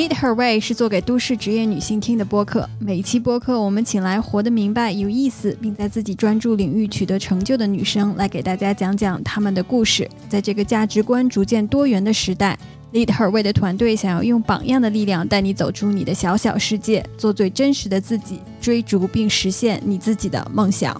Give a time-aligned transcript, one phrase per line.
[0.00, 2.66] Lead Her Way 是做给都市职业女性听的播客。
[2.78, 10.08] 每一期播客，我们请来活得明白、有意思，并在自己专注领域取得成就的女生，来给大家讲讲她们的故事。
[10.26, 12.58] 在这个价值观逐渐多元的时代
[12.94, 20.98] ，Lead Her Way 的团队想要用榜样的力量，带你走出你的小小世界，做最真实的自己，追逐并实现你自己的梦想。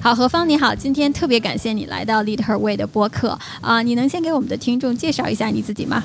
[0.00, 3.82] 好，何芳你好，今天特别感谢你来到 Lead Her Way 的播客啊！
[3.82, 6.04] 你能先给我们的听众介绍一下你自己吗？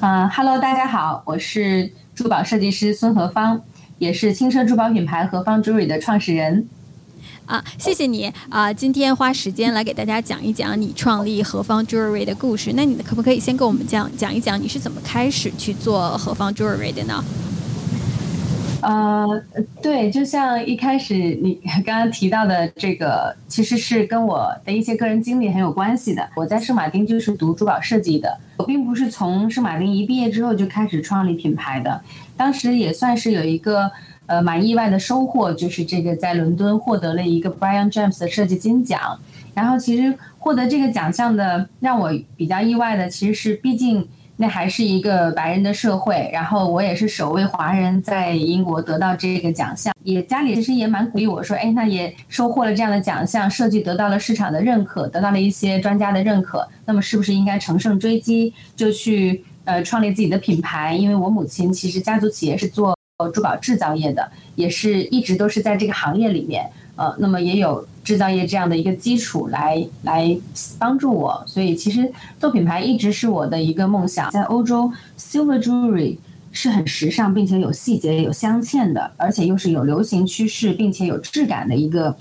[0.00, 3.60] 嗯哈喽，大家好，我是珠宝设计师孙何芳，
[3.98, 6.68] 也是轻奢珠宝品牌何芳 Jewelry 的创始人。
[7.46, 12.72] 啊，谢谢你啊，今天花时间来给大家讲一讲你创立何芳 Jewelry 的故事。
[12.76, 17.24] 那你可不可以先跟我们讲讲一讲你是怎么开始去做何芳 Jewelry 的呢？
[18.80, 19.26] 呃，
[19.82, 26.28] 对，就像一开始你 刚刚提到的这个，其实是跟我的一些个人经历很有关系的。
[26.36, 32.00] 我在圣马丁就是读珠宝设计的，我并不是从圣马丁一毕业之后就开始创立品牌的。
[32.36, 33.90] 当时也算是有一个
[34.26, 39.18] 呃蛮意外的收获，就是这个在伦敦获得了一个 Brian James 的设计金奖。
[39.54, 44.06] 然后其实获得这个奖项的让我比较意外的，其实是毕竟。
[44.40, 60.94] 那还是一个白人的社会，然后我也是首位华人在英国得到这个奖项，也家里其实也蛮鼓励我说，哎，那也收获了这样的奖项，设计得到了市场的认可，得到了一些专家的认可，那么是不是应该乘胜追击，就去呃创立自己的品牌？
[60.94, 62.96] 因为我母亲其实家族企业是做
[63.34, 66.64] 珠宝制造业的，也是一直都是在这个行业里面。
[66.98, 70.36] 呃，那么也有制造业这样的一个基础来来
[70.80, 74.28] 帮助我，所以其实做品牌一直是我的一个梦想。
[74.32, 76.16] 在欧洲，silver jewelry
[76.50, 82.16] 是很时尚，并且有细节、有镶嵌的，而且又是有流行趋势，并且有质感的一个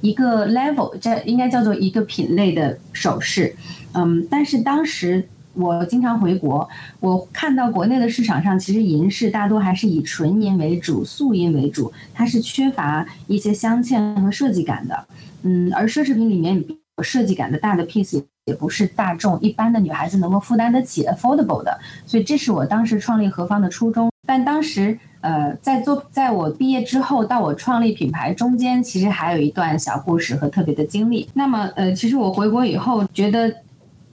[0.00, 3.56] 一个 level，这应该叫做一个品类的首饰。
[3.94, 5.28] 嗯，但是当时。
[5.58, 6.68] 我经常回国，
[7.00, 15.04] 我看到国内的市场上，其实银饰大多还是以纯银为主、素银为主，它是缺乏一些镶嵌和设计感的。
[15.42, 16.64] 嗯，而奢侈品里面
[16.96, 24.08] 有设计感的大的 piece 也不是大众一般的女孩子能够负担得起 affordable 的，所以这是我当时创立何方的初衷。
[24.26, 31.28] 但当时，呃，在做在我毕业之后到我创立品牌中间，其实还有一段小故事和特别的经历。
[31.34, 33.52] 那么，呃，其实我回国以后觉得。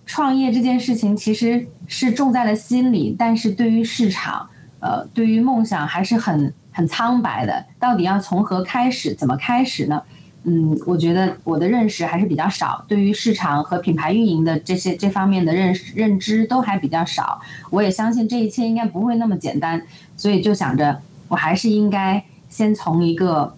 [0.05, 4.47] 创业这件事情其实是种在了心里，但是对于市场，
[4.79, 7.65] 呃，对于梦想还是很很苍白的。
[7.79, 10.01] 到底要从何开始，怎么开始呢？
[10.43, 17.41] 嗯，我觉得我的认识还是比较少，对于市场和品牌运营的这些这方面的认识认知都还比较少。
[17.71, 19.81] 我也相信这一切应该不会那么简单，
[20.15, 23.55] 所以就想着我还是应该先从一个。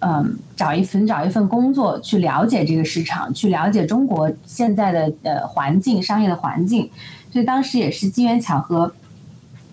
[0.00, 6.88] 嗯，找一份找一份工作，去了解这个市场，去了解中国现在的呃环境，商业的环境。
[7.32, 8.92] 所以当时也是机缘巧合，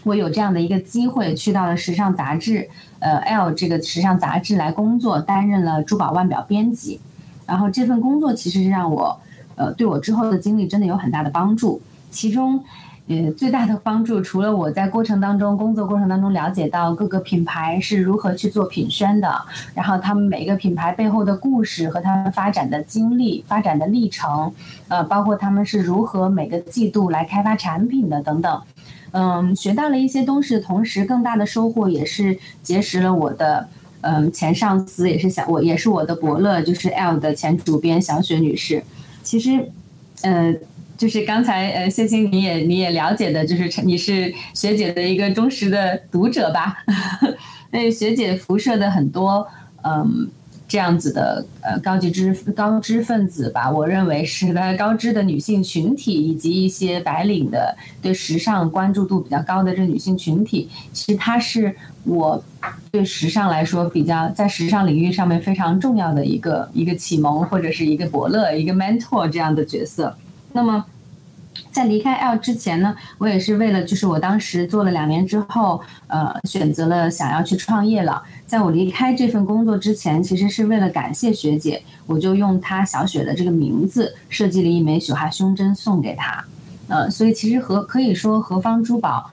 [0.04, 7.00] 我有这样的一个机会，去到了时尚杂志，呃，L 这个时尚杂志来工作，担任了珠宝腕表编辑。
[7.46, 9.20] 然后这份工作其实是让我，
[9.56, 11.80] 呃，对我之后的经历真的有很大的帮助。
[12.10, 12.64] 其中。
[13.08, 19.32] 呃，最大的帮助，除了我在过程当中工作过程当中了解到各个品牌是如何去做品宣的，
[19.76, 24.52] 然后他们每个品牌背后的故事和他们发展的经历、发展的历程，
[24.88, 28.62] 呃，包括他们是如何每个季度来开发产品的等等，
[29.12, 33.68] 嗯，学到了一些东西同时，更大的收获也是结识了我的
[34.02, 38.84] 嗯前上司，也是想我也是我的伯乐，就是 L 的前主编小雪女士。
[39.22, 39.70] 其实，
[40.24, 40.56] 呃。
[40.98, 46.78] 就是刚才呃，谢欣你也你也了解的，就是你是学姐的一个忠实的读者吧？
[47.72, 49.46] 那学姐辐射的很多
[49.84, 50.30] 嗯
[50.68, 62.42] 这样子的呃高级知高知分子吧，我认为是 高知的女性群体以及一些白领的对时尚关注度比较高的这女性群体，其实她是我
[62.92, 70.16] 对时尚来说比较在时尚领域上面非常重要的一个一个启蒙或者是一个伯乐一个 mentor 这样的角色。
[70.56, 70.86] 那么，
[71.70, 78.24] 在离开 L 之前呢，我也是为了，就是我当时做了两年之后，呃，选择了想要去创业了。
[78.48, 86.42] 在我离开这份工作之前，其实是为了感谢学姐，我就用她小雪的这个名字设计了一枚雪花胸针送给她。
[86.88, 89.30] 呃，所以其实和可以说何方珠宝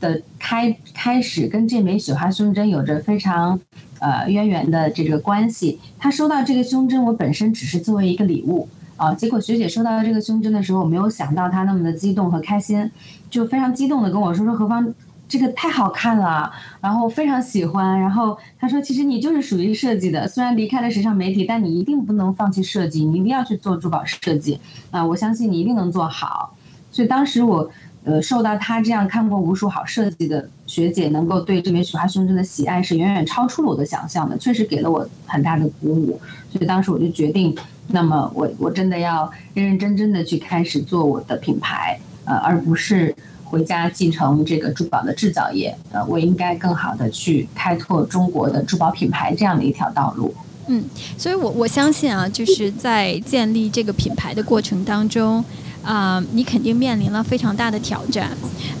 [0.00, 3.60] 的开开始跟这枚雪花胸针有着非常
[3.98, 5.78] 呃渊源的这个关系。
[5.98, 8.66] 她收到这个胸针，我本身只是作为一个礼物。
[8.96, 9.14] 啊！
[9.14, 12.90] 结果学姐收到这个胸针的时候，我没有想到她那么的激动和开心，
[13.30, 14.94] 就非常激动的跟我说：“说何方，
[15.28, 16.50] 这个太好看了，
[16.80, 24.58] 然后非常喜欢。”然后她说：“其实你就是属于设计的，虽然离开了时尚媒体，但你一定不能放弃设计，你一定要去做珠宝设计
[24.90, 25.04] 啊！
[25.04, 26.54] 我相信你一定能做好。”
[26.92, 27.68] 所以当时我
[28.04, 36.20] 呃，受到他这样看过无数好设计的学姐能够对这枚雪花胸针的喜爱，是远远超出了我的想象的，确实给了我很大的鼓舞。
[36.52, 37.56] 所以当时我就决定，
[37.88, 43.14] 那么我我真的要认认真真的去开始做我的品牌，呃，而不是
[43.44, 45.76] 回家继承这个珠宝的制造业。
[45.92, 50.34] 呃，我应该更好的去开拓中国的珠宝品牌这样的一条道路。
[50.66, 50.82] 嗯，
[51.18, 55.44] 所以我我相信啊，就是在建立这个品牌的过程当中。
[55.84, 58.30] 啊，你肯定面临了非常大的挑战，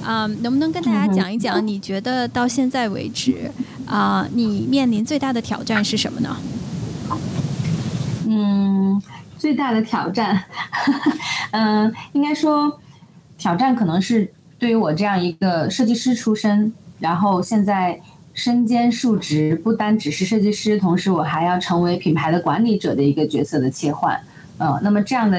[0.02, 1.66] 啊，能不能跟大家讲一讲？
[1.66, 3.50] 你觉得到现在为止，
[3.84, 6.34] 啊，你面临最大的挑战是什么呢？
[8.36, 9.00] 嗯，
[9.38, 10.42] 最大的挑战，
[11.52, 12.80] 嗯，应该说，
[13.38, 14.28] 挑战可能是
[14.58, 18.00] 对于我这样一个设计师出身，然后现在
[18.32, 24.20] 身兼数职，不单只是设计师，同时我还要成为品牌的管理者的一个角色的切换，
[24.58, 25.38] 嗯，那么这样的。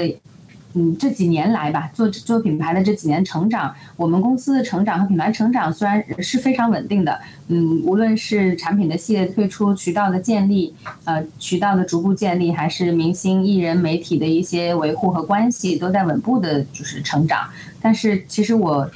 [0.78, 7.18] 嗯，这几年来吧，做做品牌的这几年成长，我们公司的成长和品牌成长虽然是非常稳定的，
[7.48, 10.76] 嗯，无论是产品的系列推出、渠道的建立，
[11.06, 17.48] 呃，渠道的逐步建立，还是明星、艺人、媒体的一些维护和关系，都在稳步的就是成长。
[17.82, 18.92] 但是其实我，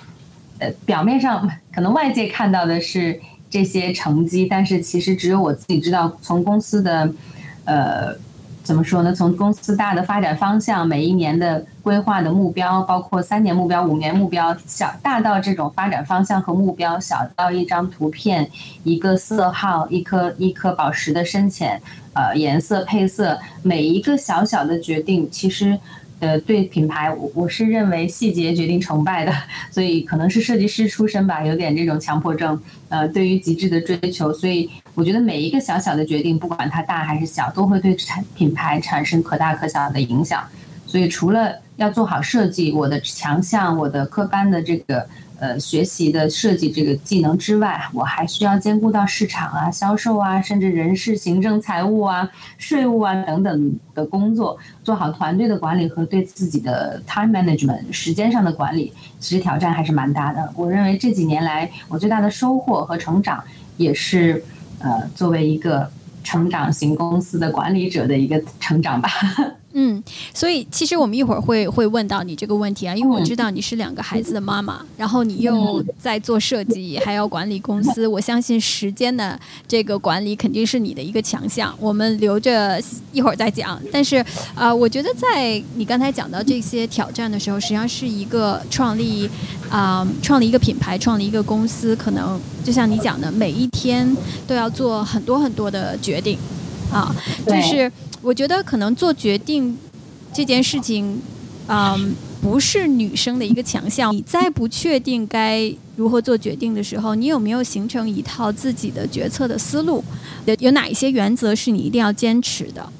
[0.57, 3.17] 呃，表面上可能外界看到的是
[3.49, 7.09] 这些成绩，但是其实只有我自己知道，从公司的，
[7.63, 8.19] 呃。
[8.69, 9.11] 怎么说呢？
[9.11, 18.47] 从公司大的发展方向，每一年的规划的目标，包括三年目标、五年目标，小大到这种发展方向和目标，小到一张图片、
[18.83, 21.81] 一个色号、一颗一颗宝石的深浅，
[22.13, 25.79] 呃，颜色配色，每一个小小的决定，其实。
[26.21, 29.33] 呃，对品牌，我我是认为细节决定成败的，
[29.71, 32.61] 所以可能是设计师出身吧，有点这种强迫症。
[32.89, 34.69] 呃，对于极致的追求，所以
[34.99, 40.43] 我觉得每一个小小的决定，不管它大还是小，都会对产品牌产生可大可小的影响。
[40.85, 45.07] 所以除了要做好设计，我的强项，我的科班的这个。
[45.41, 58.91] 呃，学习的设计这个技能之外，我还需要兼顾到市场啊、销售啊，甚至人事、行政、财务啊、税务啊等等的工作，做好团队的管理和对自己的 time management 时间上的管理，
[59.21, 60.51] 其实挑战还是蛮大的。
[60.57, 63.41] 我认为这几年来，我最大的收获和成长，
[63.77, 64.43] 也是
[64.79, 65.89] 呃，作为一个
[66.23, 69.09] 成长型公司的管理者的一个成长吧。
[69.73, 81.73] 嗯，所以其实我们一会儿会会问到你这个问题啊，因为我知道你是两个孩子的妈妈，然后你又在做设计， 还要管理公司，我相信时间的这个管理肯定是你的一个强项。
[81.79, 82.81] 我们留着
[83.11, 83.79] 一会儿再讲。
[83.91, 84.25] 但是
[84.55, 89.29] 啊，我觉得在你刚才讲到这些挑战的时候，实际上是一个创立
[89.69, 94.15] 啊，创立一个品牌，创立一个公司，可能就像你讲的，每一天
[94.47, 96.37] 都要做很多很多的决定
[96.91, 97.15] 啊，
[97.45, 97.91] 就是。
[98.21, 99.77] 我觉得可能做决定
[100.33, 101.21] 这件事情，
[101.69, 104.13] 嗯，不是女生的一个强项。
[104.13, 110.03] 你在不确定该如何做决定的时候，你有没有形成一套自己的决策的思路？
[110.43, 112.91] 有有哪一些原则是你一定要坚持的？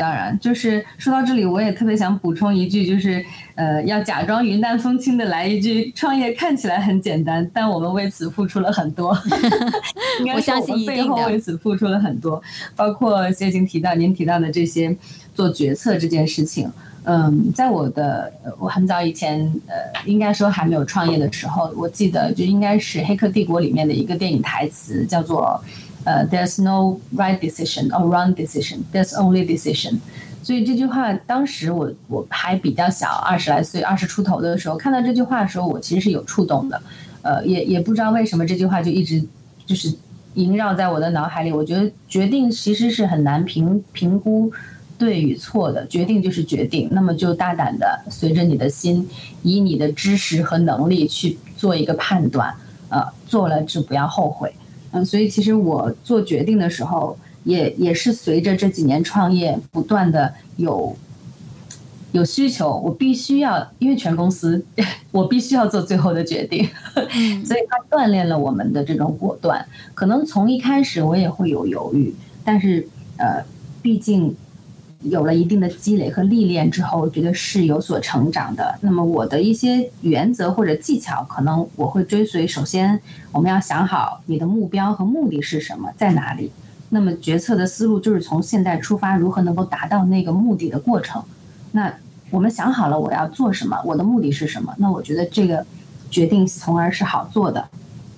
[0.00, 9.16] 当然，就是说到这里，我也特别想补充一句，就是呃，要假装云淡风轻的来一句：创业看起来很简单，但我们为此付出了很多。
[10.34, 12.42] 我相信背后为此付出了很多，
[12.74, 14.96] 包括谢经提到您提到的这些
[15.34, 16.70] 做决策这件事情。
[17.04, 19.74] 嗯，在我的我很早以前，呃，
[20.04, 25.62] 应该说还没有创业的时候，我记得就应该是《黑客帝国》里面的一个电影台词，叫做。
[26.06, 28.78] 呃，there's no right decision or wrong decision.
[28.92, 29.98] There's only decision.
[30.42, 36.80] 所以这句话，当时我我还比较小，二十来岁，二十出头的时候，看到这句话的时候，我其实是有触动的。
[37.22, 39.20] 呃，也也不知道为什么这句话就一直
[39.66, 39.92] 就是
[40.34, 41.52] 萦绕在我的脑海里。
[41.52, 44.52] 我觉得决定其实是很难评评估
[44.96, 49.08] 对与错的，决定就是决定，那么就大胆的随着你的心，
[49.42, 52.54] 以你的知识和能力去做一个判断。
[52.88, 54.54] 呃，做了就不要后悔。
[54.96, 60.96] 嗯，所以其实我做决定的时候，也也是随着这几年创业，不断的有
[62.12, 64.64] 有需求，我必须要，因为全公司，
[65.12, 66.68] 我必须要做最后的决定，
[67.44, 69.66] 所以它锻炼了我们的这种果断。
[69.94, 72.88] 可能从一开始我也会有犹豫，但是
[73.18, 73.44] 呃，
[73.82, 74.34] 毕竟。
[75.08, 78.78] 有了一定的积累和历练之后，我觉得是有所成长的。
[78.80, 82.46] 那么我的一些原则或者技巧，可能我会追随。
[82.46, 83.00] 首先，
[83.32, 86.50] 我们要想好你的目标和目的是什么，在哪里。
[86.90, 91.22] 那么决策的思路就是从现在出发，如何能够达到那个目的的过程。
[91.72, 91.92] 那
[92.30, 95.64] 我们想好了我要做什么，我的目的是什么，那我觉得这个
[96.10, 97.68] 决定从而是好做的。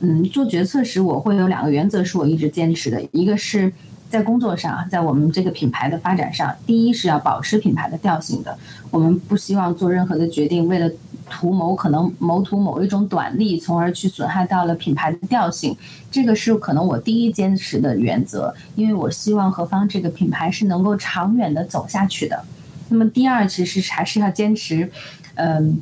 [0.01, 3.73] 嗯，做决策时我会有两个原则是我一直坚持的，一个是。
[4.09, 8.57] 在工作上，在我们这个品牌的发展上，第一是要保持品牌的调性的。
[8.91, 10.91] 我们不希望做任何的决定，为了
[11.29, 15.77] 图谋可能谋图某一种短利，从而去损害到了品牌的调性。
[16.11, 22.43] 这个是可能我第一坚持的原则，因为我希望何方这个品牌是能够长远的走下去的。
[22.89, 24.91] 那么第二，其实还是要坚持，
[25.35, 25.79] 嗯，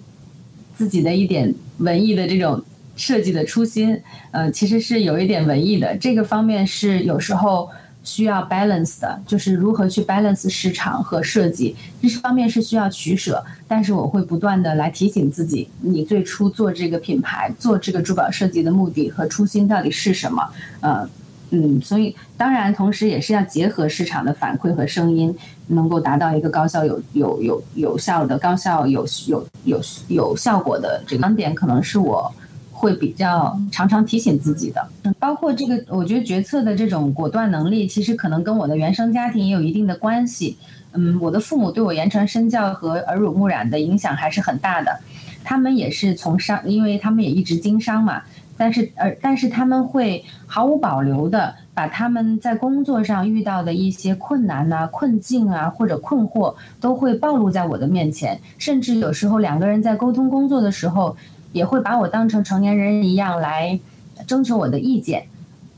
[0.74, 2.60] 自己的一点文艺的这种
[2.96, 4.02] 设计的初心，
[4.32, 5.96] 呃，其实是有一点文艺的。
[5.96, 7.70] 这个方面是有时候
[8.06, 13.44] 需要 balance 的，就是如何去 balance 市场和设计，这是方面是需要取舍。
[13.68, 20.42] 但是我会不断的来提醒自己，你最初做这个品牌、做这个珠宝设计的目的和初心到底是什么？
[20.80, 21.06] 呃。
[21.50, 25.32] 嗯，所以当然，同时也是要结合市场的反馈和声音，
[25.68, 32.34] 能够达到一个高效、有有有有效的、高效有有有有效果的这个两点，可能是我
[32.78, 34.86] 会比较常常提醒自己的。
[35.18, 40.58] 包括这个，我觉得决策的这种果断能力，其实可能跟我的原生家庭也有一定的关系。
[40.92, 45.00] 嗯，我的父母对我言传身教和耳濡目染的影响还是很大的。
[45.42, 48.22] 他们也是从商，因为他们也一直经商嘛。
[48.58, 58.40] 但是，而但是他们会毫无保留的把他们在工作上遇到的一些困难呐、困境啊或者困惑，都会暴露在我的面前。
[58.56, 61.14] 甚至有时候两个人在沟通工作的时候，
[61.56, 63.80] 也会把我当成成年人一样来
[64.26, 65.26] 征求我的意见。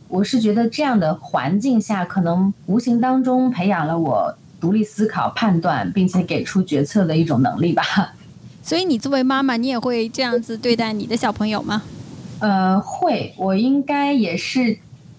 [0.09, 7.85] 我是觉得这样的环境下，可能无形当中培养了我独立思考、判断，并且给出决策的一种能力吧。
[8.61, 11.83] 所以，你作为妈妈，你也会这样子对待你的小朋友吗？
[12.41, 14.77] 呃，会，我应该也是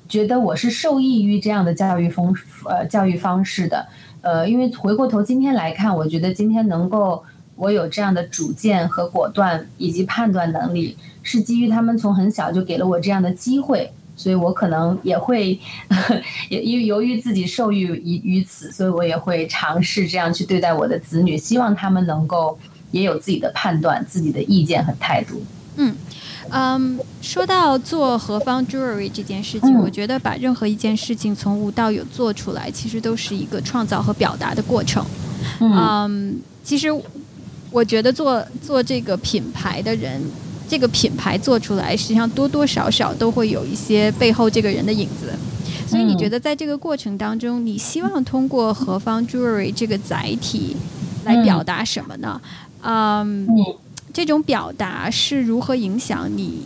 [0.08, 2.36] 觉得我是受益于这样的教育风
[2.66, 3.86] 呃教育方式的，
[4.22, 7.24] 呃，因为回过头今天来看，我觉得今天能够
[7.60, 15.60] 我有这样的主见和果断以及判断能力，是基于他们从很小就给了我这样的机会，所以我可能也会
[16.50, 22.58] 也因为由于自己受益于于此，所以我也会尝试这样去对待我的子女，希望他们能够
[22.92, 25.44] 也有自己的判断、自己的意见和态度。
[25.76, 25.94] 嗯。
[26.52, 35.06] 嗯，说到做何方 jewelry 这件事情，我觉得把任何一件事情从无到有做出来，其实都是一个创造和表达的过程。
[35.60, 36.88] 嗯，其实
[37.72, 40.22] 我觉得做做这个品牌的人，
[40.68, 45.34] 这个品牌做出来，实际上多多少少都会有一些背后这个人的影子。
[45.88, 50.76] 所以你觉得在这个过程当中，你希望通过何方 jewelry 这个载体
[51.26, 52.42] 来表达什么呢？
[52.82, 53.48] 嗯。
[54.12, 56.64] 这种表达是如何影响你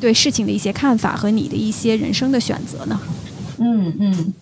[0.00, 3.00] 对事情的一些看法和你的一些人生的选择呢？
[3.58, 4.34] 嗯嗯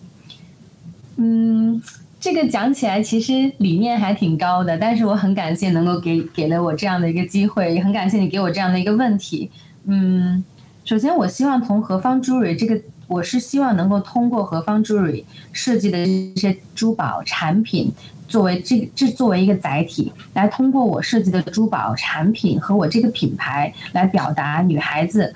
[1.17, 1.81] 嗯，
[2.25, 9.51] 这个讲起来其实理念还挺高的，但是我很感谢能够给给了我这样的一个机会，也很感谢你给我这样的一个问题。
[9.83, 10.43] 嗯，
[10.83, 17.93] 首先我希望从何方 jewelry 这个，我是希望能够通过何方 jewelry 设计的一些珠宝产品。
[18.27, 25.31] 作为这这作为一个载体，来通过我设计的珠宝产品和我这个品牌来表达女孩子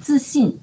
[0.00, 0.58] 自信、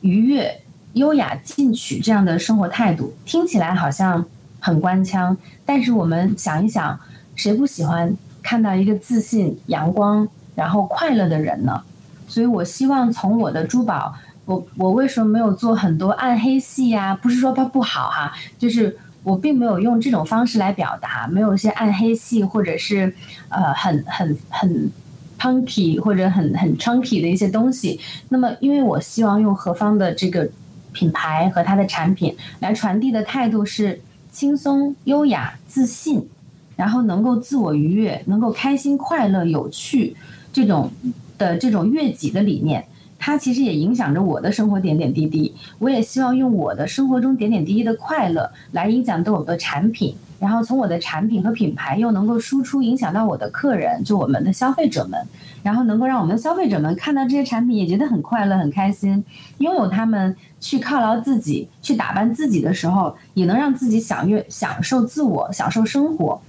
[0.00, 0.60] 愉悦、
[0.94, 3.14] 优雅、进取这样的生活态度。
[3.24, 4.26] 听起来好像
[4.60, 6.98] 很官腔，但是我们想一想，
[7.34, 11.82] 谁不喜欢看到一个自信、阳光然后快乐的人呢？
[12.26, 17.14] 所以我希望从我的珠宝，我我为什么没有做很多暗黑系呀？
[17.14, 18.98] 不是说它不好哈，就是。
[19.24, 23.12] 我并没有用这种方式来表达，没有一些暗黑系或者是
[23.50, 24.90] 呃很很很
[25.38, 28.00] punky 或者很很 chunky 的一些东西。
[28.30, 30.48] 那么，因为我希望用何方的这个
[30.92, 36.22] 品牌和它的产品来传递的态度是轻松、优雅、自信，
[36.76, 40.14] 然后能够自我愉悦、能够开心、快乐、有趣
[40.52, 40.90] 这种
[41.36, 42.84] 的这种悦己的理念。
[43.18, 55.20] 它其实也影响着我的生活点点滴滴，我也希望用我的生活中点点滴滴的快乐来影响到我的产品，然后从我的产品和品牌又能够输出影响到我的客人，就我们的消费者们，
[55.62, 59.24] 然后能够让我们的消费者们看到这些产品也觉得很快乐很开心，
[59.58, 66.40] 拥有他们去犒劳自己、去打扮自己的时候，也能让自己享悦、享受自我、享受生活。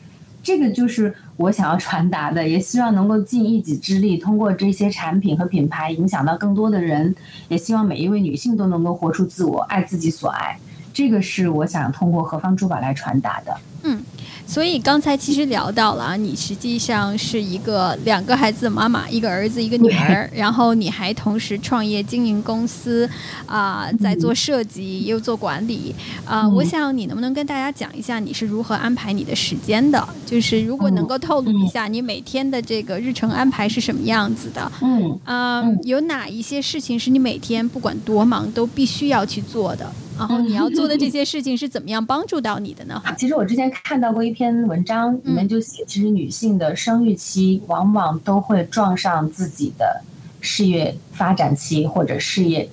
[0.42, 7.14] 这个就是我想要传达的，也希望能够尽一己之力，通过这些产品和品牌影响到更多的人，
[7.50, 10.58] 也希望每一位女性都能够活出自我，爱自己所爱。
[10.94, 13.58] 这个是我想通过何方珠宝来传达的。
[13.84, 14.02] 嗯。
[14.46, 23.08] 所以刚才其实聊到了啊，你实际上是一个两个孩子的妈妈，一个儿子一个女儿， 然后你还同时创业经营公司，
[23.46, 25.94] 啊，在做设计又做管理，
[26.26, 30.04] 啊，我想你能不能跟大家讲一下你是如何安排你的时间的？
[30.26, 34.72] 就是如果能够透露一下你每天的这个日程安排是什么样子的？
[34.82, 39.92] 嗯，啊，有哪一些事情是你每天不管多忙都必须要去做的？
[40.20, 43.02] 然后你要做的这些事情是怎么样帮助到你的呢？
[43.18, 50.02] 其实我之前看到过一篇文章，里面就写，其实女性的生育期往往都会撞上自己的
[50.42, 52.70] 事业发展期或者事业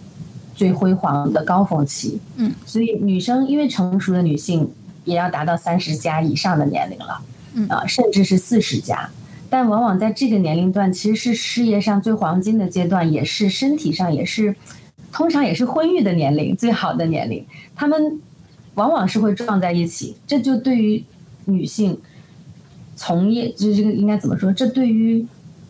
[0.54, 2.20] 最辉煌的高峰期。
[2.36, 4.68] 嗯，所以女生因为成熟的女性
[5.04, 7.20] 也要达到三十加以上的年龄了，
[7.54, 9.08] 嗯啊，甚至是四十加。
[9.48, 14.56] 但往往在这个年龄段，其实是事业上最黄金的阶段，也是身体上也是，
[15.12, 17.44] 通常也是婚育的年龄最好的年龄。
[17.74, 18.20] 他们
[18.74, 21.02] 往往是会撞在一起，这就对于
[21.46, 21.98] 女性
[22.94, 24.52] 从业，就这个应该怎么说？
[24.52, 25.26] 这对于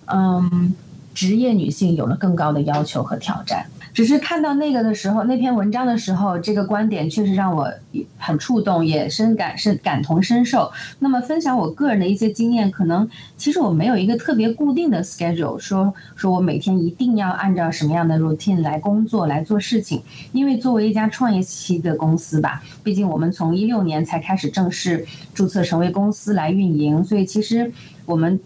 [0.07, 0.75] 嗯
[1.15, 3.67] 职业女性有了更高的要求和挑战。
[3.97, 7.73] 只是看到那个的时候，那篇文章的时候，这个观点确实让我
[8.19, 10.71] 很触动，也深感深感同身受。
[10.99, 20.03] 那么分享我个人的一些经验，可能其实我没有一个特别固定的 schedule，说说我每天一定要按照什么样的 routine 来工作来做事情。
[20.33, 27.73] 因为作为一家创业期的公司吧，毕竟我们从一六年才开始正式注册成为公司来运营，所以其实
[28.05, 28.39] 我们。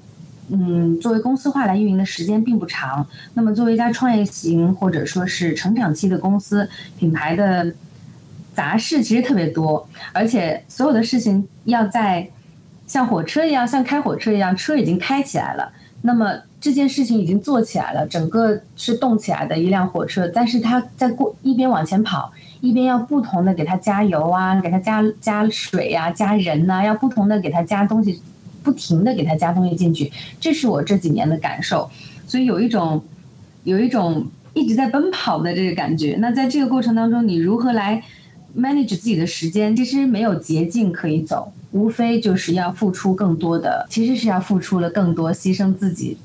[0.52, 3.06] 嗯，作为公司化来运营的时间并不长。
[3.34, 7.72] 那么，作为一家创业型或者说是成长期的公司，品牌的
[8.52, 12.28] 杂事其实特别多，而且所有的事情要在
[12.86, 15.70] 像火车一样，像开火车一样，车已经开起来了。
[16.02, 28.20] 那么这件事情已经做起来了，整个是动起来的一辆火车，但是它在过一边往前跑，一边要不同的给它加油啊，给它加加水呀，加人呐，要不同的给它加东西。
[28.62, 31.90] 不停的给他加东西进去，这是我这几年的感受，
[32.26, 33.02] 所以有一种，
[33.64, 36.16] 有一种一直在奔跑的这个感觉。
[36.20, 38.02] 那在这个过程当中，你如何来
[38.56, 39.74] manage 自己的时间？
[39.74, 46.16] 其实没有捷径可以走，无非就是要付出更多的，其实是要付出了更多，牺牲自己，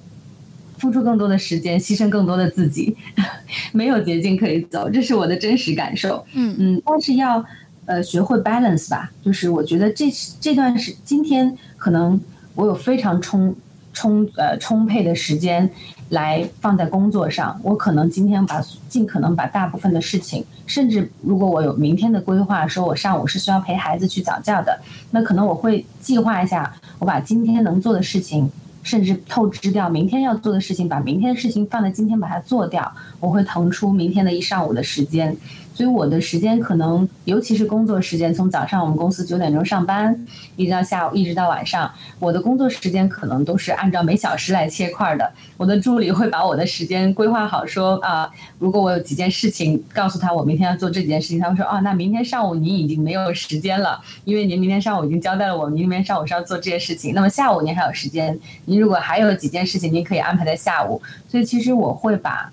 [0.77, 2.97] 付出更多的时间，牺牲更多的自己，
[3.71, 6.25] 没有捷径可以走，这是我的真实感受。
[6.33, 7.45] 嗯嗯，但是要
[7.85, 10.11] 呃学会 balance 吧，就是我觉得这
[10.41, 11.57] 这段是今天。
[11.85, 12.19] 可能
[12.55, 13.55] 我有非常充
[13.93, 15.69] 充呃充沛的时间
[16.09, 18.59] 来放在工作上，我可能今天把
[18.89, 24.79] 尽可能把大部分的事情，甚至如果我有明天的规划，说我上午是需要陪孩子去早教的，
[25.11, 28.49] 那可能我会计划一下，我把今天能做的事情，
[28.81, 35.37] 甚至透支掉明天要做的事情，把明天的事情放在今天把它做掉，我会腾出明天的一上午的时间。
[35.75, 45.29] 所以我的时间可能，尤其是工作时间，从早上我们公司九点钟上班，一直到下午，一直到晚上，我的工作时间可能都是按照每小时来切块的。
[45.57, 57.13] 我的助理会把我的时间规划好，说啊，如果我有几件事情，告诉他我明天要做这几件事情，他会说啊，那明天上午您已经没有时间了，因为您明天上午已经交代了我，明天上午是要做这些事情。
[57.13, 61.01] 那么下午您还有时间，您如果还有几件事情，您可以安排在下午。
[61.27, 62.49] 所以其实我会把。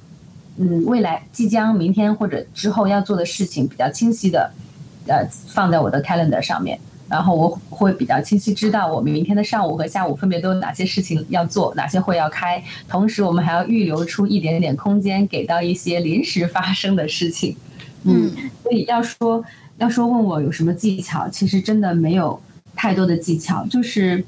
[0.58, 4.52] 嗯，未来即将明天或者之后要做的事情比较清晰的，
[5.06, 17.56] 呃，放在我的 calendar 上面，然后我会比较清晰知道我们明天的上午和下午分别都有哪些事情要做，哪些会要开，同时我们还要预留出一点点空间给到一些临时发生的事情。
[18.04, 18.30] 嗯，
[18.62, 19.42] 所以要说
[19.78, 22.38] 要说问我有什么技巧，其实真的没有
[22.76, 24.22] 太多的技巧，就是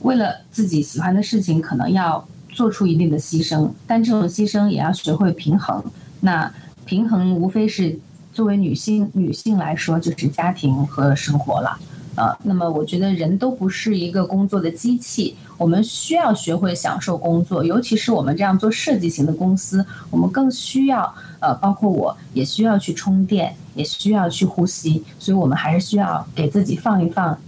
[0.00, 2.26] 为了自己喜欢的事情，可能要。
[2.52, 5.82] 做出一定的牺牲，但这种牺牲也要学会平衡。
[6.20, 6.52] 那
[6.84, 7.98] 平衡无非是
[8.32, 11.78] 作为女性女性来说，就是家庭和生活了。
[12.16, 27.38] 呃，那么我觉得人都不是一个工作的机器，我们需要学会享受工作，尤其是我们这样做设计型的公司，我们更需要呃，包括我也需要去充电，也需要去呼吸，所以我们还是需要给自己放一放。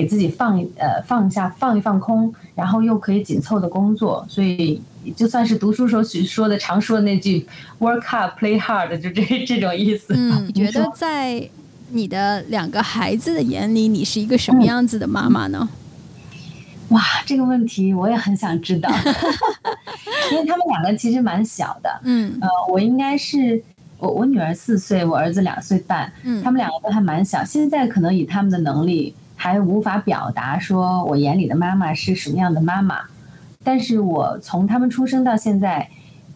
[0.00, 4.80] 给自己放呃放一下放一放空，然后又可以紧凑的工作，所以
[5.14, 7.46] 就算是读书时候许说的常说的那句
[7.78, 10.14] “work hard, play hard”，就这 这种意思。
[10.16, 11.46] 嗯， 你觉得在
[11.90, 15.68] 你的两个孩子的眼里，你是一个什么样子的妈妈呢？
[16.88, 18.88] 哇，这个问题我也很想知道，
[20.32, 22.00] 因为他们两个其实蛮小的。
[22.04, 23.62] 嗯，呃，我应该是
[23.98, 29.14] 我我女儿四岁，我儿子两岁半，嗯，他们两个都还蛮小，现在可能以他们的能力。
[29.42, 33.00] 还无法表达说我眼里的妈妈是什么样的妈妈，
[33.64, 35.88] 但是我从他们出生到现在，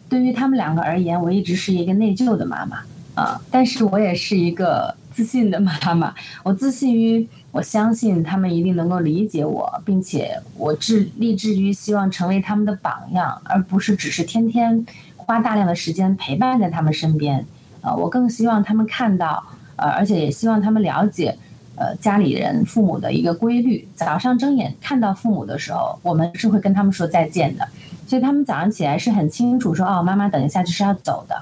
[0.09, 2.79] 对于他们两个而言，我一直是一个内疚的妈妈
[3.13, 3.39] 啊。
[3.51, 14.83] 但是我也是一个自信的妈妈，我自信于我相信他们一定能够理解我，并且我志立志于希望成为他们的榜样，而不是只是天天
[15.15, 17.45] 花大量的时间陪伴在他们身边。
[17.81, 19.43] 啊，我更希望他们看到，
[19.75, 21.37] 呃，而且也希望他们了解。
[21.77, 27.67] 呃，家里人父母的一个规律，早上睁眼看到父母的时候，我们是会跟他们说再见的。
[28.07, 31.35] 所以他们早上起来是很清楚说，哦，妈妈等一下就是要走的。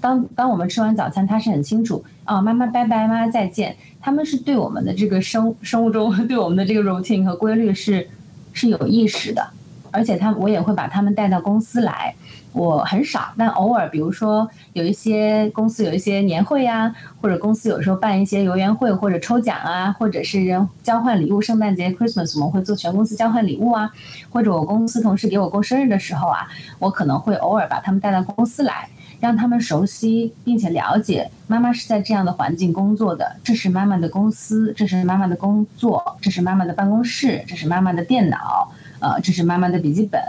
[0.00, 3.76] 当当我们吃完早餐，他是很清楚，哦，妈妈拜拜，妈妈再见。
[4.00, 8.08] 他们是对我们的这个生生物钟，对我们的这个 routine 和规律是
[8.52, 9.44] 是有意识的，
[9.90, 12.14] 而且他我也会把他们带到公司来。
[12.58, 16.92] 我很少，但偶尔，比如说有一些公司有一些年会呀，
[17.22, 23.88] 或者公司有时候办一些游园会或者抽奖啊，或者是人交换礼物，圣诞节 Christmas 我们会做全公司交换礼物啊，
[24.30, 26.48] 或者我公司同事给我过生日的时候啊，
[26.80, 28.88] 我可能会偶尔把他们带到公司来，
[29.20, 38.68] 让他们熟悉并且了解妈妈是在这样的环境工作的，这是妈妈的公司，这是妈妈的工作，这是妈妈的办公室，这是妈妈的电脑，
[38.98, 40.20] 呃，这是妈妈的笔记本。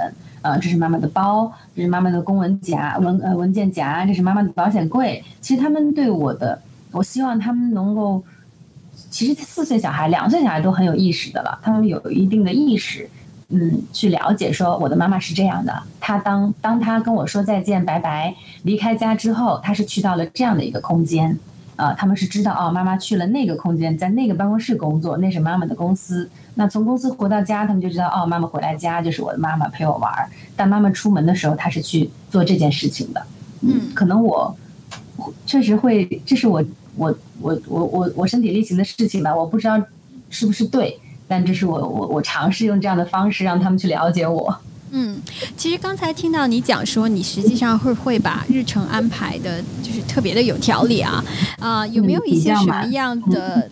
[0.42, 5.24] 呃，这是妈妈的包，这是妈妈的公文夹、文呃文件夹，这是妈妈的保险柜。
[5.42, 8.24] 其实他们对我的，我希望他们能够，
[9.10, 13.10] 其实四岁小孩、两岁小孩都很有意识的了，他们有一定的意识，
[13.50, 15.84] 嗯，去了解说我的妈妈是这样的。
[16.00, 21.38] 他当当他跟我说再见、拜拜，离开家之后，他是去到了这样的一个空间。
[21.76, 26.30] 啊，他们是知道哦，妈妈去了那个空间，在那个办公室工作，那是妈妈的公司。
[26.60, 30.30] 那从公司回到家，他们就知道哦，妈妈回来家就是我的妈妈陪我玩儿。
[30.58, 33.26] 但妈妈出门的时候，她是去做这件事情的。
[33.62, 34.54] 嗯，可能我
[35.46, 36.62] 确实会，这是我
[36.98, 39.34] 我我我我我身体力行的事情吧。
[39.34, 39.82] 我不知道
[40.30, 44.54] 是不是对，但这是我我我尝试用这样的方式让他们去了解我。
[44.92, 45.22] 嗯，
[45.56, 51.24] 其实刚才听到你讲说，你实际上会会把日程安排的，就是特别的有条理啊，
[51.60, 53.70] 啊，有没有一些什么样的，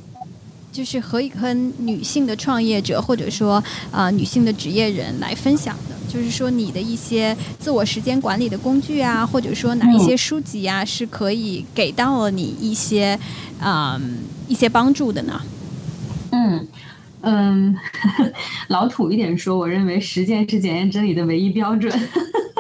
[0.77, 13.19] 就是和一跟女性的创业者或者说啊女性的职业人来分享的，就是说你的一些自我时间管理的工具啊，或者说哪一些书籍啊，是可以给到了你一些
[13.59, 13.99] 啊
[14.47, 15.41] 一些帮助的呢？
[16.29, 16.67] 嗯。
[17.21, 17.75] 嗯，
[18.69, 21.91] 老土一点说，我认为实践是检验真理的唯一标准。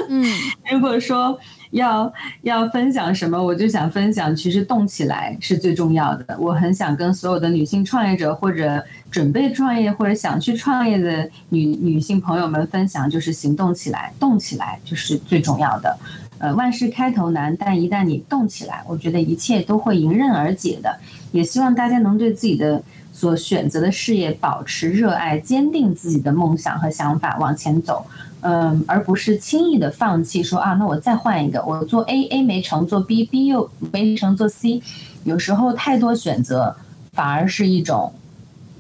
[0.09, 0.25] 嗯，
[0.71, 1.39] 如果说
[1.71, 6.37] 要要分享什么，我就想分享，其实动起来是最重要的。
[6.39, 15.97] 我很想跟所有的女性创业者，或者准备创业，或者想去创业的女女性朋友们分享，就是行动起来，动起来就是最重要的。
[16.39, 20.99] 呃，万事开头难，但一旦你动起来，我觉得一切都会迎刃而解的。
[21.31, 22.81] 也希望大家能对自己的。
[23.13, 28.05] 所选择的事业，保持热爱，坚定自己的梦想和想法，往前走，
[28.41, 30.43] 嗯，而不是轻易的放弃。
[30.43, 34.81] 说啊，那我再换一个，我做 A，A 没成，做 B，B 又没成，做 C。
[35.23, 36.75] 有时候太多选择
[37.13, 38.13] 反而是一种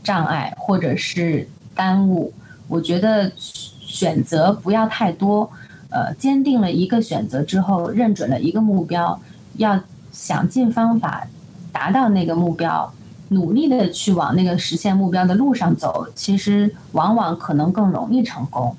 [0.03, 2.33] 障碍，或者是耽误。
[2.67, 5.49] 我觉得选择不要太多，
[5.89, 9.19] 呃，坚定了一个选择之后，认准了一个目标，
[9.55, 9.79] 要
[10.11, 11.27] 想尽方法
[11.71, 12.91] 达到那个目标。
[13.29, 18.73] 努力的去往那个实现目标的路上走，其实往往可能更容易成功。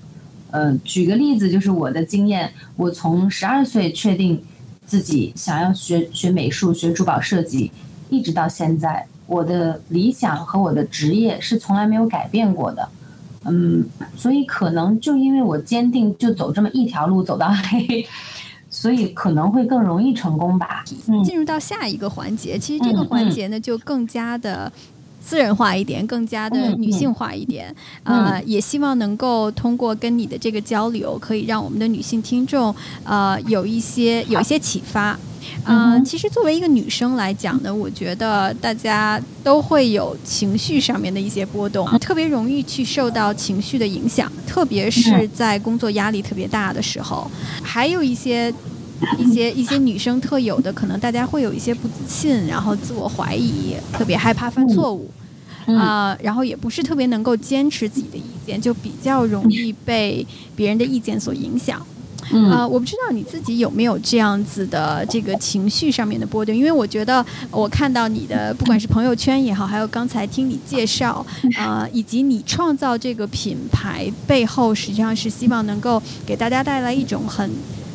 [0.50, 4.42] 嗯，举个例子，就是我的经验，我从十二岁确定
[4.86, 7.70] 自己想要学学美术、学珠宝设计，
[8.10, 12.88] 一直到现在，我的理想和我的职业是从来没有改变过的。
[13.44, 13.84] 嗯，
[14.16, 18.06] 所以可能就因为我坚定，就走这么一条路走到黑。
[18.70, 20.84] 所以可能会更容易成功吧。
[21.24, 24.70] 进入到下一个环节，其实这个环节呢就更加的
[25.28, 27.74] 私人化一点，更加的女性化一点。
[28.02, 35.18] 呃，也希望能够通过跟你的这个交流，可以让我们的女性听众呃有一些有一些启发。
[35.66, 47.30] 嗯，其实作为一个女生来讲呢，我觉得大家都会有情绪上面的一些波动，特别容易去受到情绪的影响，特别是在工作压力特别大的时候。
[47.62, 48.52] 还有一些
[49.18, 55.10] 一些 一些女生特有的，可能大家会有一些不自信，然后自我怀疑，特别害怕犯错误，
[55.76, 61.84] 啊，然后也不是特别能够坚持自己的意见，就比较容易被别人的意见所影响。
[62.50, 71.24] 啊，我不知道你自己有没有这样子的这个情绪上面的波动，因为我觉得我看到你的不管是朋友圈也好，还有刚才听你介绍，
[71.56, 77.50] 啊，以及你创造这个品牌背后，实际上是希望能够给大家带来一种很、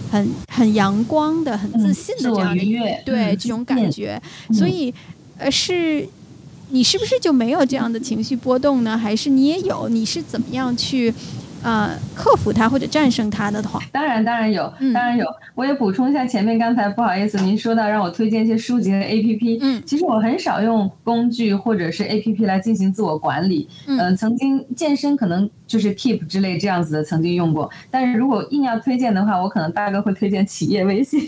[0.10, 2.64] 很、很阳光的、很自信的这样的
[3.06, 4.20] 对这种感觉。
[4.52, 4.92] 所以，
[5.38, 6.10] 呃，是
[6.74, 8.98] 你是不是就没有这样的情绪波动呢？
[8.98, 9.88] 还是你也有？
[9.90, 11.14] 你是怎么样去？
[11.64, 15.26] 呃，克服它或者战胜它的话，当然当然有，当然有。
[15.56, 19.60] 我也补充一下前面刚才不好意思，您说到让我推荐一些书籍和 A P P。
[19.62, 23.70] 嗯，其实我很少用工具或者是 A P P 来进行自我管理。
[23.88, 31.22] 嗯，曾经健身可能就是 Keep 之类这样子的曾经用过，但是如果硬要推荐的话，我可能大概会推荐企业微信。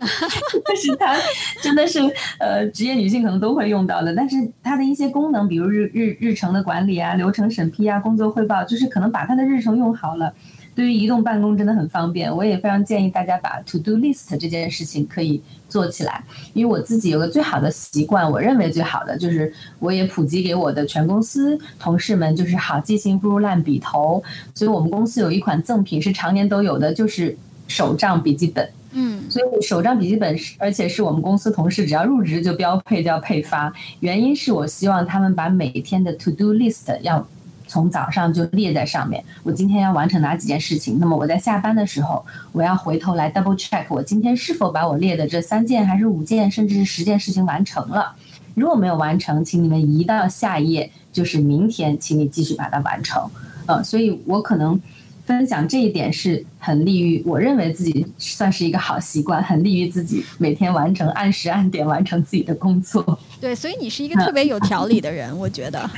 [0.64, 1.14] 但是它
[1.60, 2.00] 真的是
[2.38, 10.32] 呃职业女性可能都会用到的，但是它的一些功能，比如日日日程的管理啊、流程审批啊、工作汇报，就是可能把它的日程用好了，
[10.74, 12.34] 对于移动办公真的很方便。
[12.34, 24.22] 我也非常建议大家把 to do list 这件事情可以做起来，因为我自己有个最好的习惯，我认为最好的就是我也普及给我的全公司同事们，就是好记性不如烂笔头。
[24.54, 28.70] 所以我们公司有一款赠品是常年都有的，就是手账笔记本。
[28.92, 33.72] 嗯，所以手账笔记本是，而且是我们公司同事只要入职就标配就要配发。
[34.00, 37.24] 原因是我希望他们把每天的 to do list 要
[37.70, 39.24] 从早上就列在上面。
[39.44, 40.98] 我今天要完成哪几件事情？
[40.98, 48.12] 那么我在下班的时候，我要回头来 double check 我今天是否把我列的这三件还是五件甚至是十件事情完成了。
[48.56, 53.30] 如果没有完成，请你们移到下一页，就是明天，请你继续把它完成。
[53.66, 54.80] 呃，所以我可能。
[55.26, 63.16] 分享这一点是很利于，我认为自己算是一个好习惯，很利于自己每天完成按时按点完成自己的工作。
[63.40, 65.88] 对，所以你是一个特别有条理的人，我觉得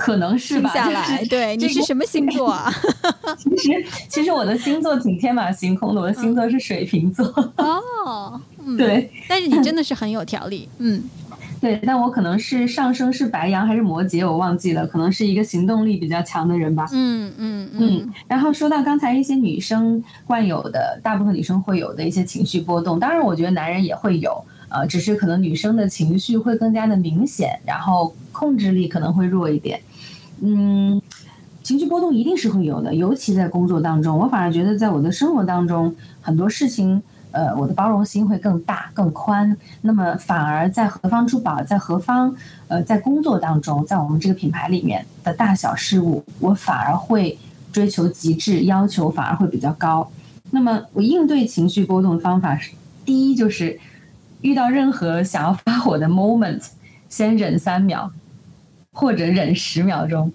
[0.00, 0.70] 可能是吧。
[0.72, 2.72] 下来，对，你是什么星座啊？
[3.38, 7.26] 其实，其实我的星座挺天马行空的，我的星座是水瓶座。
[7.56, 8.40] 哦，
[8.76, 11.02] 对，但是你真的是很有条理，嗯。
[11.60, 16.88] 对，但我可能是上升是白羊还是摩羯，我忘记了，可能是一个行动力比较强的人吧。
[16.90, 18.12] 嗯嗯嗯。
[18.26, 29.78] 然后说到刚才一些女生惯有的，大部分女生会有的一些情绪波动，当然我觉得男人也会有，呃，只是可能女生的情绪会更加的明显，然后控制力可能会弱一点。
[30.40, 31.00] 嗯，
[31.62, 37.02] 情绪波动一定是会有的，尤其在工作当中，我反而觉得在我的生活当中很多事情。
[37.32, 39.56] 呃，我的包容心会更大、更宽。
[39.82, 42.34] 那么，反而在何方珠宝，在何方，
[42.66, 47.38] 呃，在工作当中，在我们这个品牌里面的大小事物，我反而会
[47.70, 50.10] 追求极致，要求反而会比较高。
[50.50, 52.72] 那么，我应对情绪波动的方法是：
[53.04, 53.78] 第一，就是
[54.40, 56.60] 遇到任何想要发火的 moment，
[57.08, 58.10] 先忍三秒，
[59.00, 60.30] 或者忍十秒钟，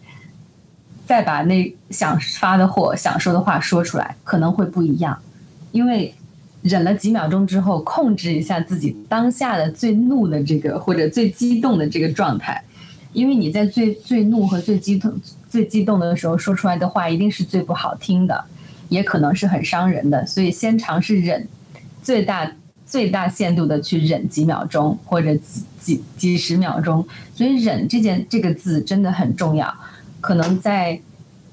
[1.06, 5.18] 再把那想发的火、想说的话说出来，可能会不一样，
[5.72, 6.14] 因为。
[6.66, 12.60] 忍了几秒钟之后，控制一下自己当下的最怒的这个或者最激动的这个状态，
[13.14, 15.14] 因为你在最最怒和最激动、
[15.48, 18.44] 最激动的时候说出来的话，一定是最不好听的，
[18.90, 20.26] 也可能是很伤人的。
[20.26, 21.48] 所以先尝试忍，
[22.02, 22.52] 最大
[22.86, 27.06] 最大限度的去忍几秒钟或者几几几十秒钟。
[27.34, 29.74] 所以忍这件这个字真的很重要，
[30.22, 31.00] 可能在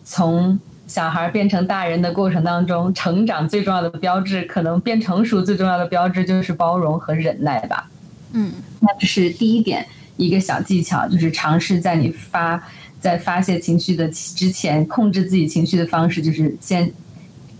[0.04, 0.58] 从。
[0.88, 7.88] 小孩变成大人的过程当中，成长最重要的标志，可能变成熟最重要的标志就是包容和忍耐吧。
[8.32, 9.86] 嗯，那这是第一点，
[10.18, 12.62] 一个小技巧，就是尝试在你发
[13.00, 16.92] 在发泄情绪的之前，控制自己情绪的方式，就是先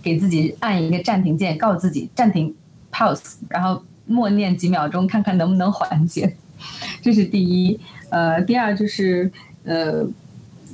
[0.03, 2.53] 给自己按一个暂停键，告诉自己暂停
[2.93, 6.37] pause，然后默念几秒钟，看看能不能缓解。
[7.01, 7.77] 这是第一。
[8.09, 9.29] 呃，第二就是
[9.65, 10.07] 呃。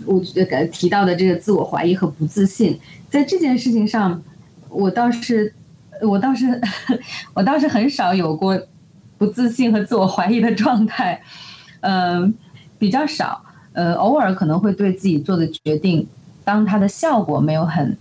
[0.06, 2.80] 我呃提到的这个自我怀疑和不自信，
[3.10, 4.24] 在这件事情上，
[4.70, 5.54] 我倒是，
[6.02, 6.62] 我倒是，
[7.36, 8.58] 我倒是很少有过
[9.18, 11.22] 不自信和自我怀疑的状态，
[11.82, 12.34] 嗯，
[12.78, 16.08] 比较少，呃，偶尔可能会对自己做的决定，
[16.46, 17.98] 当它的效果没有很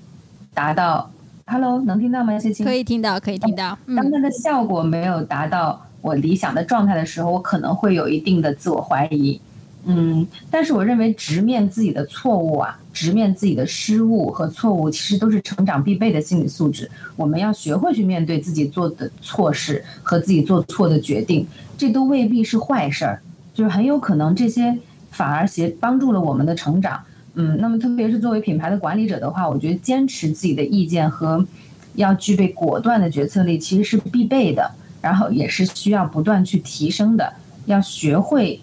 [0.54, 1.10] 达到
[1.48, 2.38] ，Hello，能听到吗？
[2.38, 2.62] 谢谢。
[2.62, 3.76] 可以听到，可以听到。
[3.96, 9.40] 当它的效果没有达到我理想的状态的时候，我可能会有一定的自我怀疑。
[9.86, 16.90] 嗯，但是我认为直面自己的错误啊，直面自己的失误和错误，其实都是成长必备的心理素质。
[17.16, 21.46] 我们要学会去面对自己做的错事和自己做错的决定，
[21.78, 23.22] 这都未必是坏事儿，
[23.54, 24.76] 就是很有可能这些
[25.10, 27.00] 反而协帮助了我们的成长。
[27.34, 31.46] 嗯，那么特别是作为品牌的管理者的话，我觉得坚持自己的意见和
[31.94, 37.32] 要具备果断的决策力其实是必备的，然后也是需要不断去提升的，
[37.66, 38.60] 要学会。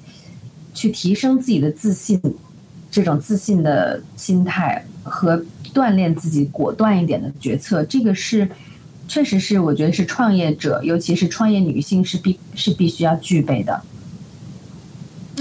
[0.78, 2.22] 去提升自己的自信，
[2.92, 5.42] 这种自信的心态和
[5.74, 8.46] 锻炼自己果断一点的决策，这个是，
[9.08, 13.82] 确实是我觉得是创业者，尤其是创业女性是必是必须要具备的。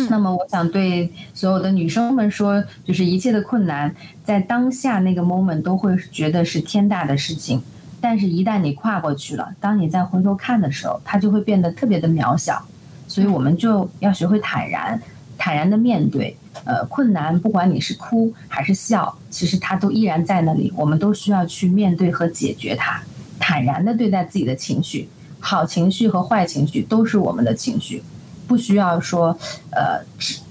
[0.08, 7.62] 那么我想对所有的女生们说，就是一切的困难在当下那个 moment 都会觉得是天大的事情，
[8.00, 12.64] 但是一旦你跨过去了，当你再回头看的时候，它就会变得特别的渺小。
[13.06, 15.00] 所以我们就要学会坦然。
[15.36, 20.72] 坦然的面对，呃，困难，不管你是哭还是笑，其实它都依然在那里。
[20.76, 23.02] 我们都需要去面对和解决它，
[23.40, 25.08] 坦然的对待自己的情绪，
[25.40, 28.02] 好情绪和坏情绪都是我们的情绪，
[28.46, 29.36] 不需要说，
[29.70, 30.00] 呃，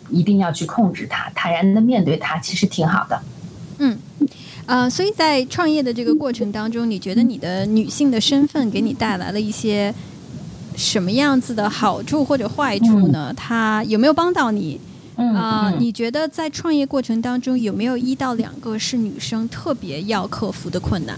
[0.09, 3.21] 一定要去控制它，坦然的面对它，其实挺好的。
[3.79, 3.97] 嗯，
[4.65, 9.93] 呃，所以在创业的这个过程当中，你觉得你的女性的身份给你带来了一些？
[10.75, 13.31] 什么样子的好处或者坏处呢？
[13.37, 14.81] 它有没有帮到你？
[15.15, 21.15] 啊，你觉得在创业过程当中有没有一到两个是女生特别要克服的困难？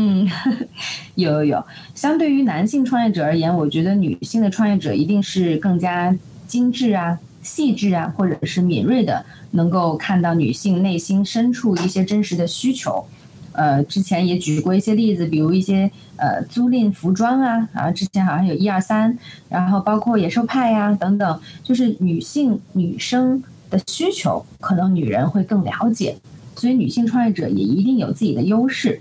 [0.00, 0.24] 嗯，
[1.16, 1.64] 有有有。
[1.92, 13.04] 相对于男性创业者而言，我觉得女性的创业者一定是更加精致啊、细致啊，或者是敏锐的，能够看到女性内心深处一些真实的需求。
[13.50, 26.16] 呃，之前也举过一些例子，比如一些呃租赁服装啊，然后之前好像有一二三，然后包括野兽派呀等等，就是女性女生的需求，可能女人会更了解，
[26.54, 29.00] 所以女性创业者也一定有自己的优势。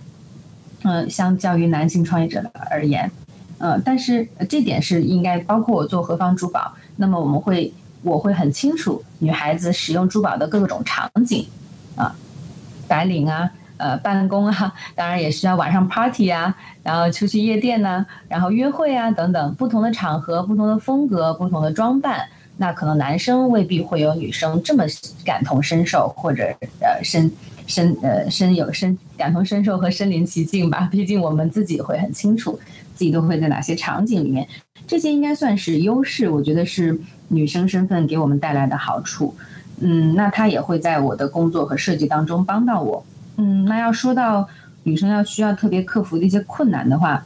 [0.83, 3.11] 嗯，相较于男性创业者而言，
[3.57, 11.47] 呃，但是这点是应该包括我做何方珠宝，那么我们会我会很清楚女孩子使用珠宝的各种场景，
[11.95, 12.15] 啊，
[12.87, 13.51] 白领啊。
[13.79, 24.83] 呃，办公啊，当然也需要晚上 party 啊，然后出去夜店呐，然后约会啊等等，不同的场合、不同的风格、不同的装扮，那可能男生未必会有女生这么
[25.23, 27.31] 感同身受，或者呃身
[27.67, 30.89] 身呃身有身感同身受和身临其境吧。
[30.91, 32.60] 毕竟我们自己会很清楚
[32.95, 34.47] 自己都会在哪些场景里面，
[34.88, 36.27] 这些应该算是优势。
[36.27, 39.36] 我觉得是女生身份给我们带来的好处。
[39.80, 43.06] 嗯，那她也会在我的工作和设计当中帮到我。
[43.36, 44.49] 嗯，那要说到
[44.82, 47.23] 女生要需要特别克服的一些困难的话，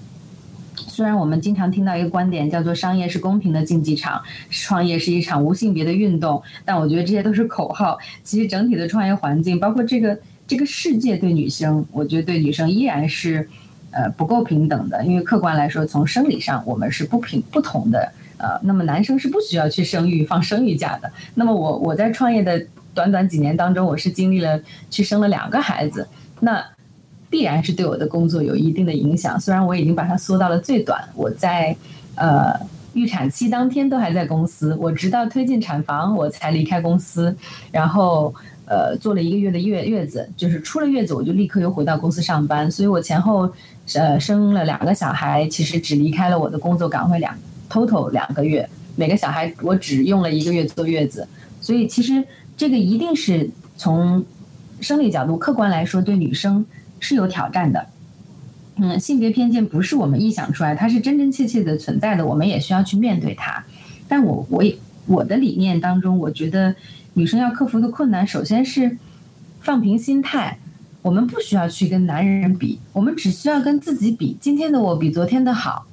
[0.75, 7.97] 虽然我们经常听到一个观点叫做“商业是公平的竞技场，创业是一场无性别的运动”，但我觉得这些都是口号。
[8.23, 10.19] 其实整体的创业环境，包括这个
[10.51, 13.47] 这个世界对女生，我觉得对女生依然是
[13.91, 15.01] 呃不够平等的。
[15.05, 18.11] 因为客观来说，从生理上我们是不平不同的。
[18.37, 21.09] 呃，那么男生是不需要去生育放生育假的。
[21.35, 22.61] 那么我我在创业的。
[22.93, 24.59] 短短几年当中，我是经历了
[24.89, 26.05] 去生了两个孩子，
[26.41, 26.61] 那
[27.29, 29.39] 必然是对我的工作有一定的影响。
[29.39, 31.73] 虽然我已经把它缩到了最短，我在
[32.15, 32.53] 呃
[32.91, 37.33] 预产期当天都还在公司，我直到推进产房我才离开公司，
[37.71, 38.35] 然后
[38.71, 43.51] 呃做了一个月的月月子，就是出了月子我就立刻又回到公司上班，所以我前后
[43.95, 47.37] 呃生了两个小孩，其实只离开了我的工作岗位两
[47.69, 51.27] total 两个月，每个小孩我只用了一个月坐月子，
[51.59, 52.23] 所以其实。
[52.57, 54.23] 这个一定是从
[54.81, 56.63] 生理角度客观来说，对女生
[56.99, 57.87] 是有挑战的。
[58.75, 63.63] 嗯，性别偏见不是我们臆想出来，它是真真切切的存在的，我们也需要去面对它。
[64.07, 66.75] 但我我也我的理念当中，我觉得
[67.13, 68.97] 女生要克服的困难，首先是
[69.59, 70.57] 放平心态。
[71.01, 74.37] 我们不需要去跟男人比，我们只需要跟自己比。
[74.39, 75.87] 今天的我比昨天的好，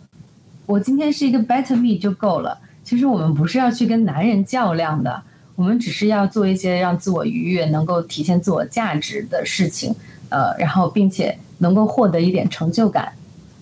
[0.67, 2.59] 我今天是一个 better me 就够了。
[2.85, 5.23] 其实我们不是要去跟男人较量的。
[5.57, 9.95] 我们只是要做一些让自我愉悦、能够体现自我价值的事情，
[10.29, 13.13] 呃，然后并且能够获得一点成就感，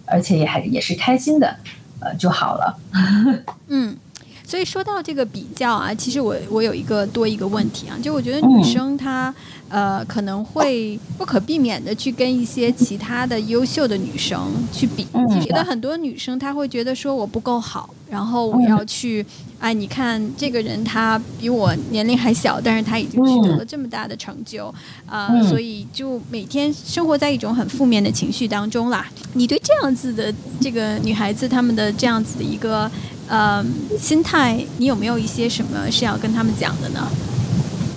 [0.05, 1.57] 而且也还也是开心的，
[2.01, 2.79] 呃，就好了。
[3.69, 3.97] 嗯。
[4.47, 9.35] 所以说到这个比较啊，其实我我有一个多一个问题啊，就我觉得女生她
[9.69, 14.39] 呃可能会不可避免的去跟一些其他的优秀的女生
[14.73, 15.05] 去比，
[15.45, 19.27] 觉得很多女生她会觉得说我不够好，然后我要去
[19.59, 24.73] 哎，你看这个人他比我年龄还小，但是他已经取得了这么大的成就
[25.07, 29.09] 啊，所以就每天生活在一种很负面的情绪当中啦。
[29.33, 32.89] 你对这样子的这个女孩子她们的这样子的一个。
[33.29, 33.65] 呃，
[33.99, 37.09] 心态，你有没有一些什么是要跟他们讲的呢？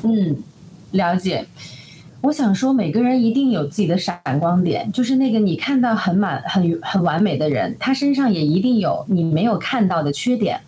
[0.03, 0.35] 嗯，
[0.91, 1.45] 了解。
[2.21, 10.59] 我想说，每个人一定有自己的闪光点，就是那个你看到很满、很很完美的人，他身上也一定有你没有看到的缺点。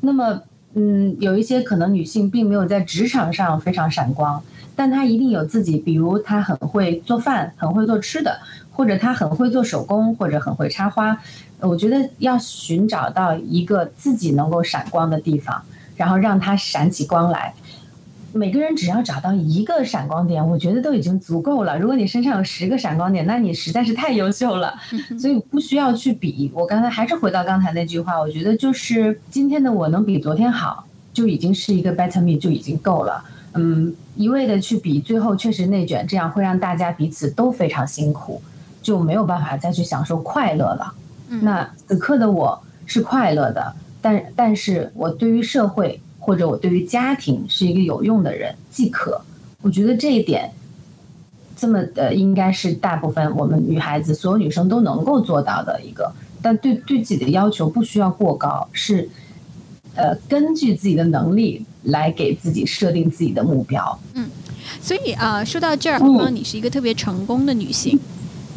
[0.00, 0.42] 那么，
[0.74, 4.42] 嗯，有一些可能女性并没有在职场上非常闪光，
[4.76, 8.38] 但她一定有自己，比如她很会做饭，很会做吃的，
[8.78, 11.18] 或者他很会做手工，或者很会插花。
[11.58, 15.60] 我觉得要寻找到一个自己能够闪光的地方，
[15.96, 17.52] 然后让它闪起光来。
[18.32, 21.76] 每个人只要找到一个闪光点，我觉得都已经足够了。
[21.76, 24.72] 如果你身上有十个闪光点，那你实在是太优秀了。
[25.18, 26.48] 所以不需要去比。
[26.54, 33.24] 我刚才还是回到刚才那句话，我觉得就是今天的我能比昨天好，就已经是一个 better me 就已经够了。
[33.54, 38.40] 嗯，一味的去比，最后确实内卷，这样会让大家彼此都非常辛苦，
[38.88, 40.94] 就没有办法再去享受快乐了。
[41.42, 49.20] 那此刻的我是快乐的，但但是我对于社会或者我对于家庭是一个有用的人即可。
[49.60, 50.50] 我觉得这一点，
[51.54, 56.10] 这么的应该是大部分我们女孩子所有女生都能够做到的一个。
[56.40, 59.06] 但对对自己的要求不需要过高，是
[59.96, 63.98] 呃根据自己的能力来给自己设定自己的目标。
[64.14, 64.30] 嗯，
[64.80, 68.00] 所以啊，说到这儿，嗯，你是一个特别成功的女性。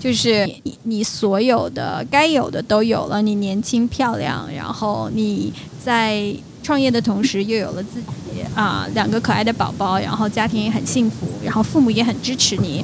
[0.01, 3.21] 就是你，你所有的该有的都有了。
[3.21, 5.53] 你年轻漂亮，然后你
[5.85, 6.33] 在
[6.63, 12.83] 创业的同时又有了自己啊两个可爱的宝宝，然后家庭也很幸福，然后父母也很支持你。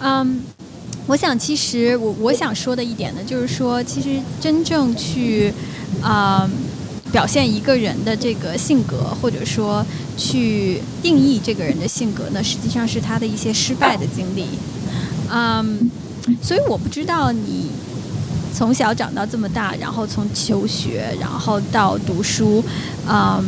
[0.00, 0.42] 嗯，
[1.06, 5.50] 我想，其实我我想说的一点呢，就是说，其实真正去
[6.02, 6.46] 啊
[7.10, 9.82] 表现一个人的这个性格，或者说
[10.18, 14.44] 去定义这个人的性格呢，实际上是他的一些失败的经历。
[15.30, 15.90] 嗯，
[16.42, 17.70] 所以我不知道你
[18.52, 22.62] 从小长到这么大，然后从求学，然后到读书，
[23.08, 23.44] 嗯。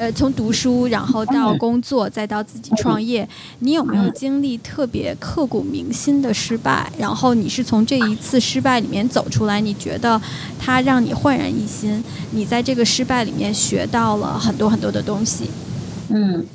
[0.00, 3.28] 呃，从读书，然后到工作，再到自己创业，
[3.58, 6.90] 你有没有经历特别刻骨铭心的失败？
[6.96, 10.18] 然后你是从这一次失败里面走出来，你觉得
[10.58, 12.02] 它让你焕然一新？
[12.30, 15.50] 你在这个失败里面学到了很多很多的东西。
[16.08, 16.46] 嗯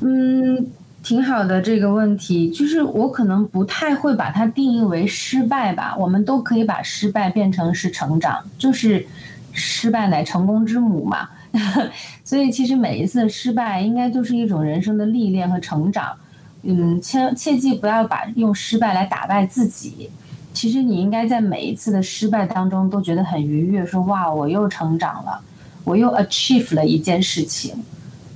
[0.00, 0.66] 嗯，
[1.02, 5.96] 挺好的这个问题，就是我可能不太会把它定义为失败吧。
[5.98, 9.06] 我们都可以把失败变成是成长，就是
[9.52, 11.28] 失败乃成功之母嘛。
[12.22, 16.14] 所以，其实每一次失败应该就是一种人生的历练和成长。
[16.62, 20.10] 嗯，切切记不要把用失败来打败自己。
[20.52, 25.40] 其实，你应该在每一次的失败当中都觉得很愉悦，说哇，我又成长了，
[25.84, 27.74] 我又 achieve 了一件事情，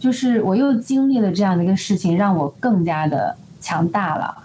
[0.05, 4.37] 就是我又经历了这样的一个事情，让我更加的强大了。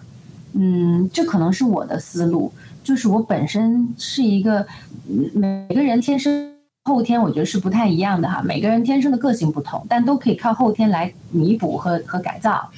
[0.54, 2.50] 嗯，这可能是我的思路，
[2.82, 4.66] 就是我本身是一个
[5.34, 6.50] 每个人天生。
[6.86, 12.70] 后天我觉得是不太一样的哈，每个人天生的个性不同，但都可以靠后天来弥补和和改造。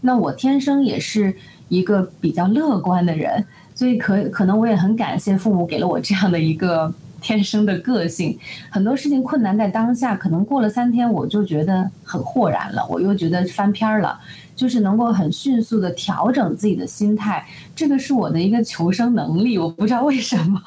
[0.00, 1.36] 那我天生也是
[1.68, 6.92] 一个比较乐观的人，所以可可能我也很感谢父母给了我这样的一个
[7.24, 8.38] 天生的个性。
[8.68, 14.20] 很多事情困难在当下，可能过了三天我就觉得很豁然了，我又觉得翻篇了，
[14.54, 17.42] 就是能够很迅速的调整自己的心态，
[17.74, 20.60] 这个是我的一个求生能力，我不知道为什么。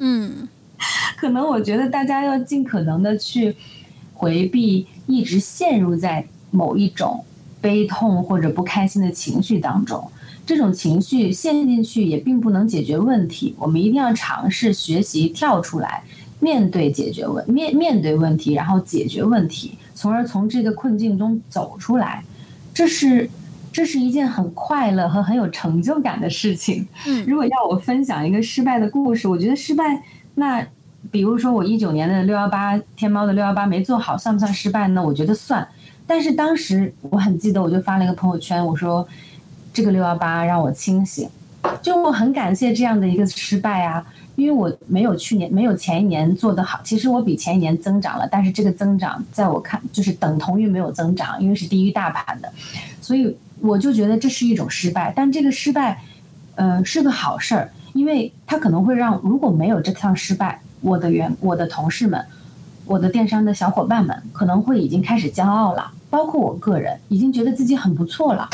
[0.00, 0.48] 嗯。
[1.18, 3.56] 可能我觉得大家要尽可能的去
[4.14, 7.24] 回避一直陷入在某一种
[7.60, 10.08] 悲痛或者不开心的情绪当中，
[10.48, 13.54] 这种情绪陷进去也并不能解决问题。
[13.58, 16.02] 我们一定要尝试学习跳出来，
[16.40, 22.24] 面对解决问面面对问题，然后解决问题，从而从这个困境中走出来。
[22.72, 23.28] 这是
[23.70, 26.88] 这是一件很快乐和很有成就感的事情。
[27.06, 30.02] 嗯，如果要我分享一个失败的故事，我觉得失败。
[30.36, 30.66] 那，
[31.10, 35.04] 比如说我一九年的六幺八天猫的六幺八没做好，算不算失败呢？
[35.04, 35.68] 我觉得算。
[36.06, 39.06] 但是当时我很记得，我就发了一个朋友圈，我说
[39.72, 41.28] 这个六幺八让我清醒，
[41.82, 44.04] 就我很感谢这样的一个失败啊，
[44.36, 52.52] 因为我没有去年没有前一年做得好，其实我比前一年增长了，但是这个增长在我看就是等同于没有增长，因为是低于大盘的，
[53.00, 55.12] 所以我就觉得这是一种失败。
[55.16, 56.02] 但这个失败，
[56.54, 57.70] 呃，是个好事儿。
[57.94, 62.22] 因为它可能会让，如果没有这趟失败，我的员、我的同事们、
[62.84, 68.48] 我的电商的小伙伴们，可能会已经开始骄傲了，包括我个人，已经觉得自己很不错了，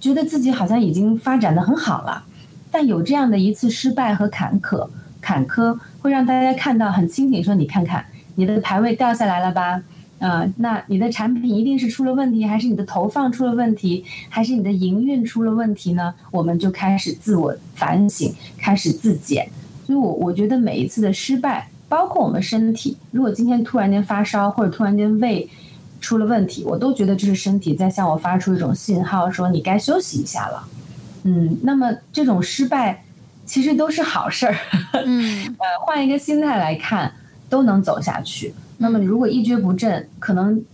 [0.00, 2.24] 觉得自己好像已经发展的很好了。
[2.70, 4.88] 但有这样的一次失败和坎坷，
[5.20, 9.82] 坎坷会让大家看到很清醒，说你看看，你的排位掉下来了吧。
[10.18, 16.14] 嗯，那你的产品一定是出了问题，还是你的投放出了问题，还是你的营运出了问题呢？
[16.30, 19.46] 我们就开始自我反省，开始自检。
[19.86, 25.46] 所以，我我觉得每一次的失败，包括我们身体，如果今天突然间发烧，或者突然间胃
[26.06, 30.62] 出了问题，我都觉得这是身体在向我发出一种信号，说你该休息一下了。
[31.24, 33.02] 嗯，那么这种失败
[33.44, 34.54] 其实都是好事儿。
[35.04, 37.12] 嗯， 呃，换一个心态来看，
[37.48, 38.54] 都能走下去。
[38.78, 40.64] 那么，如果一蹶不振，可能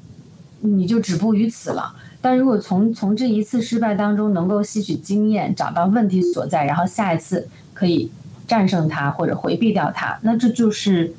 [0.60, 1.94] 你就止步于此了。
[2.20, 8.10] 但如果从从这一次失败当中能够吸取经验，找到问题所在，然后下一次可以
[8.46, 11.14] 战胜它或者回避掉它，那这就是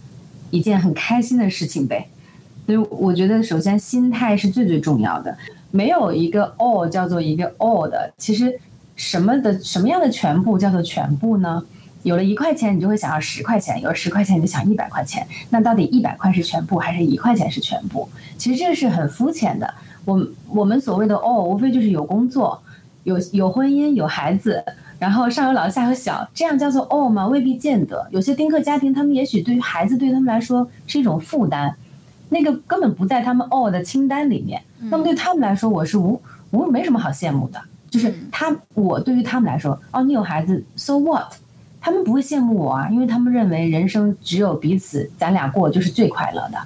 [0.51, 2.07] 一件很开心的事情呗。
[2.65, 5.35] 所以我觉得，首先心态是最最重要的。
[5.71, 8.59] 没有一个 all 叫做一个 all 的，其实
[8.95, 11.63] 什么的什么样的全部叫做全部呢？
[12.03, 15.25] 有了一块钱，你就会想要十块钱；有了十块钱，你就想一百块钱。
[15.49, 18.07] 那到底一百块是全部，还是一块钱是全部？
[18.37, 19.73] 其实这个是很肤浅的。
[20.05, 22.61] 我我们所谓的哦，无非就是有工作、
[23.03, 24.61] 有有婚姻、有孩子，
[24.99, 27.25] 然后上有老下有小，这样叫做哦吗？
[27.25, 28.05] 未必见得。
[28.11, 31.73] 有些丁克家庭，他们也许对于孩子，对他们来说是一种负担，
[32.33, 34.61] 那个根本不在他们 all 的清单里面。
[34.91, 36.21] 那么对他们来说，我是无
[36.51, 37.61] 无没什么好羡慕的。
[37.89, 41.31] 就是他，我对于他们来说，哦，你有孩子，so what？
[41.79, 46.57] 他们不会羡慕我啊，因为他们认为人生只有彼此，咱俩过就是最快乐的。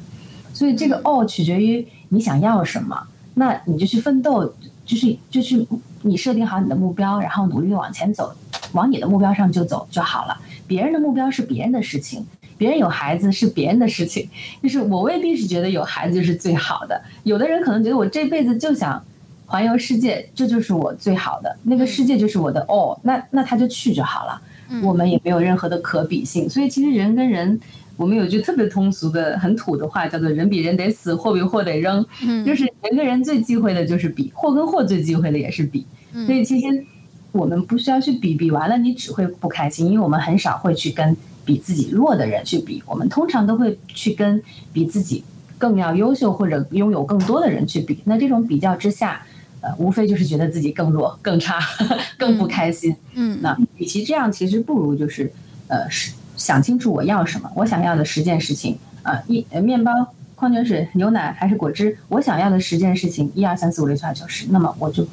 [0.54, 2.98] 所以这个 all 取决于你想要什么，
[3.34, 4.54] 那你就去奋斗，
[4.86, 5.68] 就是就去
[6.04, 8.34] 你设定好你的目标，然后努力往前走，
[8.72, 10.38] 往你的目标上就走就好了。
[10.66, 12.26] 别人的目标是别人的事情，
[12.58, 14.28] 别人有孩子是别人的事情，
[14.62, 17.02] 就是我未必是觉得有孩子就是最好的。
[17.24, 19.04] 有的人可能觉得我这辈子就想
[19.46, 24.42] 环游世界，这就是我最好的那个世界，就是我的 all，那那他就去就好了。
[24.84, 27.58] 我们也没有任何的可比性，所以其实人跟人，
[27.96, 32.06] 我们有句特别通俗的、很土的话，叫做“人比人得死，货比货得扔”。
[32.22, 35.86] 嗯，就是人跟人最忌讳的就是比，货跟货最忌讳的也是比。
[36.26, 36.84] 所以其实
[37.32, 41.16] 我们不需要去比，比完了你只会不开心，因为我们很少会去跟
[41.48, 44.40] 比自己弱的人去比，我们通常都会去跟
[44.72, 45.24] 比自己
[45.58, 47.98] 更要优秀或者拥有更多的人去比。
[48.04, 49.26] 那这种比较之下。
[49.60, 51.60] 呃，无非就是觉得自己更弱、更差、
[52.16, 52.96] 更不开心。
[53.16, 55.34] 嗯，那与其这样，其实不如就是，
[55.68, 59.92] 呃，是想清楚我要什么，我想要的十件事情啊，一面包、
[60.36, 65.04] 矿泉水、牛奶还是果汁，我想要的十件事情，一二三四五六七八九十，那么我就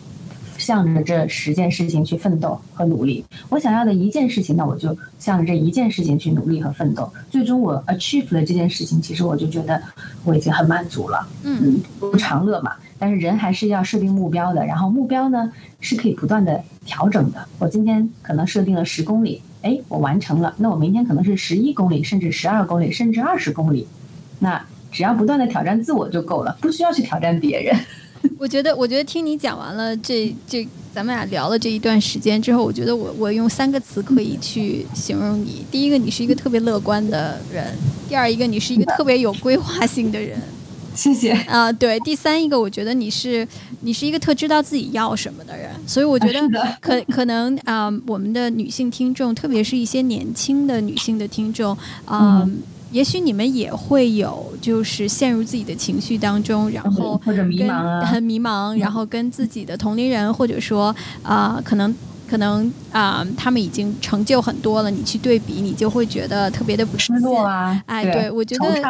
[0.64, 3.22] 向着这十件事情去奋斗和努力。
[3.50, 7.12] 我想要的一件事情，那我就向着这一件事情去努力和奋斗。
[7.30, 9.80] 最终我 achieve 了这件事情，其实我就觉得
[10.24, 11.28] 我已经很满足了。
[11.42, 12.72] 嗯，不长乐嘛。
[12.98, 17.46] 但是人还是要设定目标的，然后目标呢是可以不断的调整的。
[17.58, 23.86] 我今天可能设定了十公里，哎，我完成了，那我明天可能是十一公里，甚至十二公里，甚至二十公里。
[24.38, 27.76] 那只要不断的挑战自我就够了，不需要去挑战别人。
[28.38, 37.64] 我觉得，我觉得听你讲完了这这，咱们俩聊了这一段时间之后，我觉得我我用三个词可以去形容你：第一个，你是一个特别乐观的人；
[38.08, 40.38] 第二，一个你是一个特别有规划性的人。
[40.94, 41.32] 谢谢。
[41.32, 43.44] 啊，对，第三一个，我觉得你是
[43.80, 46.40] 你是一个特知道自己要什么的人，所以我觉得
[46.80, 52.48] 可可能啊，我们的女性听众，特别是一些年轻的女性的听众啊，
[52.94, 61.92] 也许你们也会有就是陷入自己的情绪当中，然后或者迷茫啊， 很迷茫，然后跟自己的同龄人或者说啊，可能。
[62.26, 67.80] 可能啊，他们已经成就很多了，你去对比，你就会觉得特别的不失落啊。
[67.84, 68.82] 哎，对我觉得，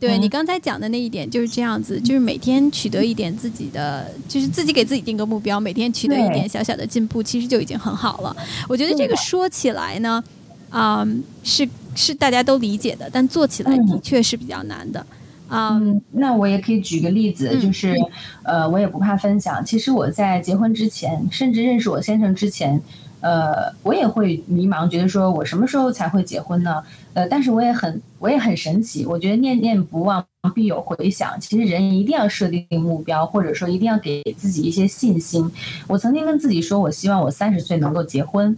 [0.00, 8.34] 对你刚才讲的那一点就是这样子，就是每天取得一点自己的，就是自己给自己定个目标，每天取得一点小小的进步，其实就已经很好了。
[8.66, 10.24] 我觉得这个说起来呢，
[10.70, 11.06] 啊，
[11.44, 11.68] 是
[11.98, 15.04] 是大家都理解的，但做起来的确是比较难的。
[15.50, 17.96] 嗯，那我也可以举个例子，就是，
[18.44, 19.64] 呃，我也不怕分享。
[19.64, 22.78] 其实我在结婚之前，甚至认识我先生之前，
[23.20, 26.82] 呃，我也会迷茫，觉得说我什么时候才会结婚呢？
[27.14, 29.06] 呃，但是我也很，我也很神奇。
[29.06, 30.22] 我觉得念念不忘
[30.54, 31.40] 必有回响。
[31.40, 35.50] 其实人一定要设定目标，或者说一定要给自己一些信心。
[35.86, 38.54] 我曾经跟自己说，我希望我三十岁能够结婚，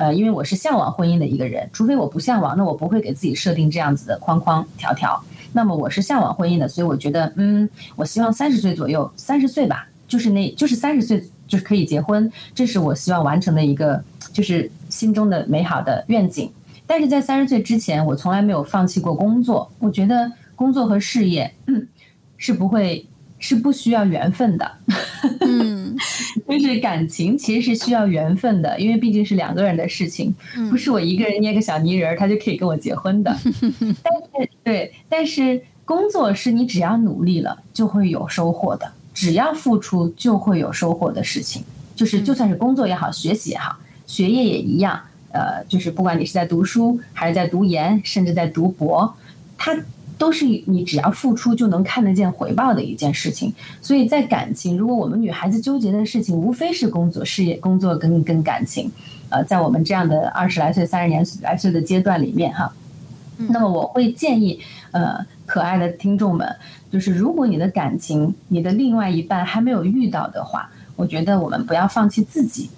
[0.00, 1.68] 呃，因为我是向往婚姻的一个人。
[1.74, 5.22] 除非我不向往，那我不会给自己设定这样子的框框条条。
[5.52, 16.50] 那么我是向往婚姻的，所以我觉得，嗯，我希望三十岁左右，三十岁吧，就是那，就是三十岁就是可以结婚，这是我希望完成的一个，就是心中的美好的愿景。
[16.86, 19.70] 但是在三十岁之前，我从来没有放弃过工作。
[19.80, 21.52] 我觉得工作和事业
[22.38, 23.06] 是不会。
[23.40, 24.70] 是不需要缘分的，
[25.40, 25.96] 嗯，
[26.46, 30.32] 就是感情其实是需要缘分的，因为毕竟是两个人的事情，
[30.70, 33.34] 不是我一个人捏个小泥人儿他就可以跟我结婚的。
[34.04, 34.12] 但
[34.42, 41.64] 是对，但是工作是你只要努力了就会有收获的，只要付出就会有收获的事情，
[41.96, 43.74] 就是就算是工作也好，学习也好，
[44.06, 45.00] 学业也一样，
[45.32, 49.16] 呃，就是不管你是在读书还是在读研，甚至在读博，
[49.56, 49.74] 他。
[50.20, 53.50] 都是你只要付出就能看得见回报的一件事情，
[53.80, 58.92] 所以在感情，如果我们女孩子纠结的事情无非是工作、事业、工作跟跟感情，
[59.30, 62.70] 呃，在我们这样的 二十来岁、三十年来岁的阶段里面哈，
[63.48, 64.60] 那么我会建议
[64.90, 66.46] 呃可爱的听众们，
[66.92, 72.68] 就是如果你的感情、你的另外一半还没有遇到的话，我觉得我们不要放弃自己，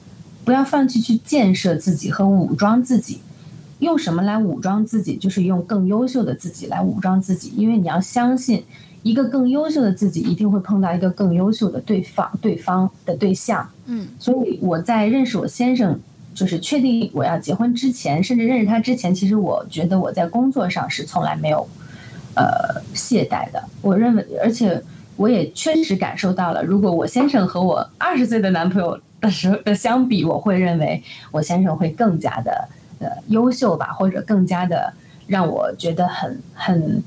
[0.44, 3.18] 不要放弃去建设自己和武装自己。
[3.82, 5.16] 用什么来武装自己？
[5.16, 8.64] 就是用更优秀的自己来武装自己，因为你要相信，
[9.02, 13.68] 一个更优秀的自己一定会碰到一个更优秀的对方，对方的对象。
[13.86, 15.98] 嗯，所以我在认识我先生，
[16.32, 21.66] 就是确定我要结婚之前，甚至认识他之前，其实我觉得我在工作上是从来没有，
[22.36, 23.60] 呃，懈怠的。
[23.80, 24.80] 我认为，而且
[25.16, 31.02] 我也确实感受到了，如果我先生和我二十岁的男朋友的时候的相比，我会认为
[31.32, 32.68] 我先生会更加的。
[33.02, 34.90] 的优秀吧，或者更加的
[35.26, 37.02] 让我觉得很很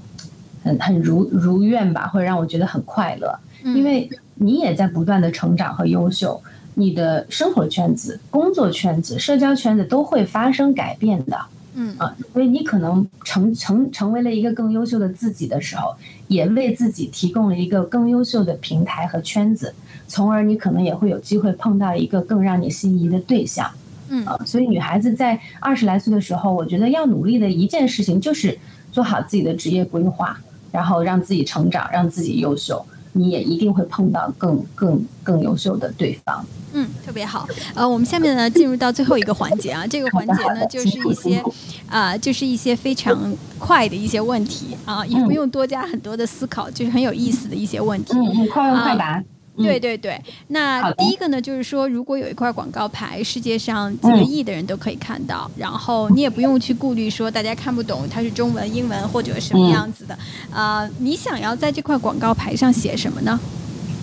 [0.61, 3.33] 很很如如愿吧，或者让我觉得很快乐。
[3.63, 6.39] 因为你也在不断的成长和优秀，
[6.75, 11.37] 你的生活圈子、工作圈子、社交圈子都会发生改变的。
[11.77, 15.93] 嗯啊，所以你可能成成成为了一个更优秀的自己的时候，
[16.27, 19.73] 也为自己提供了一个更优秀的平台和圈子，
[20.07, 23.69] 从而你可能也会有机会碰到一个更让你心仪的对象。
[24.09, 28.57] 嗯啊，所以女孩子在二十来岁的时候，我觉得要努力的一件事情就是
[28.91, 30.39] 做好自己的职业规划，
[30.71, 32.85] 然后让自己成长，让自己优秀。
[33.17, 36.45] 你也一定会碰到更更更优秀的对方。
[36.73, 37.47] 嗯，特别好。
[37.73, 41.41] 呃，我们下面呢进入到最后一个环节啊，这个环节呢就是一些
[41.89, 48.11] 啊，就是一些非常快的一些问题啊，也不用多加很多的思考，就是很有意思的一些问题。
[48.17, 49.23] 嗯，快问快答。
[49.57, 60.17] 对对对，那第一个呢，就是说，如果有一块广告牌，世界上几个亿的人都可以看到，然后你也不用去顾虑说大家看不懂它是中文、英文或者什么样子的，
[60.53, 63.39] 啊，你想要在这块广告牌上写什么呢？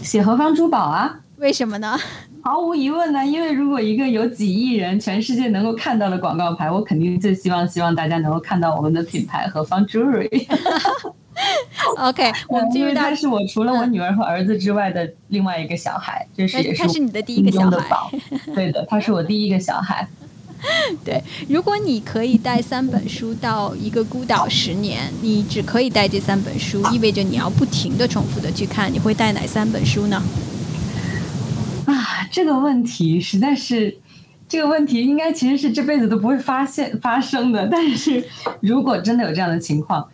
[0.02, 1.20] 写何方珠宝啊？
[1.36, 1.98] 为什么呢？
[2.44, 10.46] 毫无疑问呢，因为如果一个有几亿人全世界能够看到的广告牌，我肯定最希望希望大家能够看到我们的品牌何方 Jewelry。
[11.98, 18.10] OK， 我们进入到是我除了我女儿和儿子之外的另外一个小孩，这是也是他是你的第一个小孩，
[18.54, 20.06] 对的，他是我第一个小孩。
[21.04, 30.22] 对，如果你可以带三本书到一个孤岛十年，你只可以带这三本书，意味着你要不停的重复的去看，你会带哪三本书呢？
[31.86, 33.98] 啊，这个问题实在是，
[34.48, 38.24] 这个问题应该其实是这辈子都不会发现发生的，但是
[38.60, 40.08] 如果真的有这样的情况。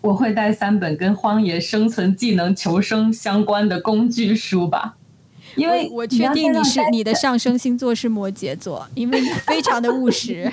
[0.00, 4.96] 我会带三本跟荒野生存技能求生相关的工具书吧，
[5.56, 10.50] 因为我确定你是你的上升星座是摩羯座，因为你非常的务实，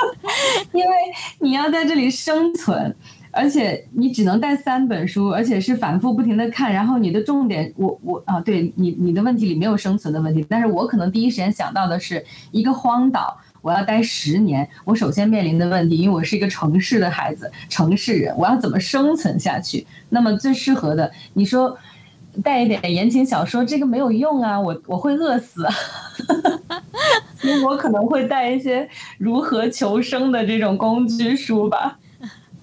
[0.72, 0.96] 因为
[1.40, 2.94] 你要在这里生存，
[3.30, 13.38] 而且你只能带三本书，而且是反复不停的看，然后你的重点，我我啊，对你你的问题里没有生存的问题，但是我可能第一时间想到的是一个荒岛。
[13.68, 19.86] 我要待十年，我首先面临的问题，因为我是一个城市的孩子，城市人，我要怎么生存下去？
[20.08, 21.76] 那么最适合的，你说
[22.42, 25.66] 带一点言情小说，这个没有用啊，我我会饿死，
[27.38, 28.88] 所以我可能会带一些
[29.18, 31.98] 如何求生的这种工具书吧。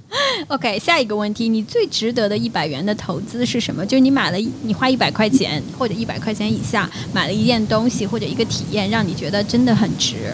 [0.47, 3.85] OK，下一个问题，你最值得的一百元的投资是什么？
[3.85, 10.33] 就是你买了，你花一百块钱或者一百块钱以下买了一件东西或者一个体验，让你觉得真的很值。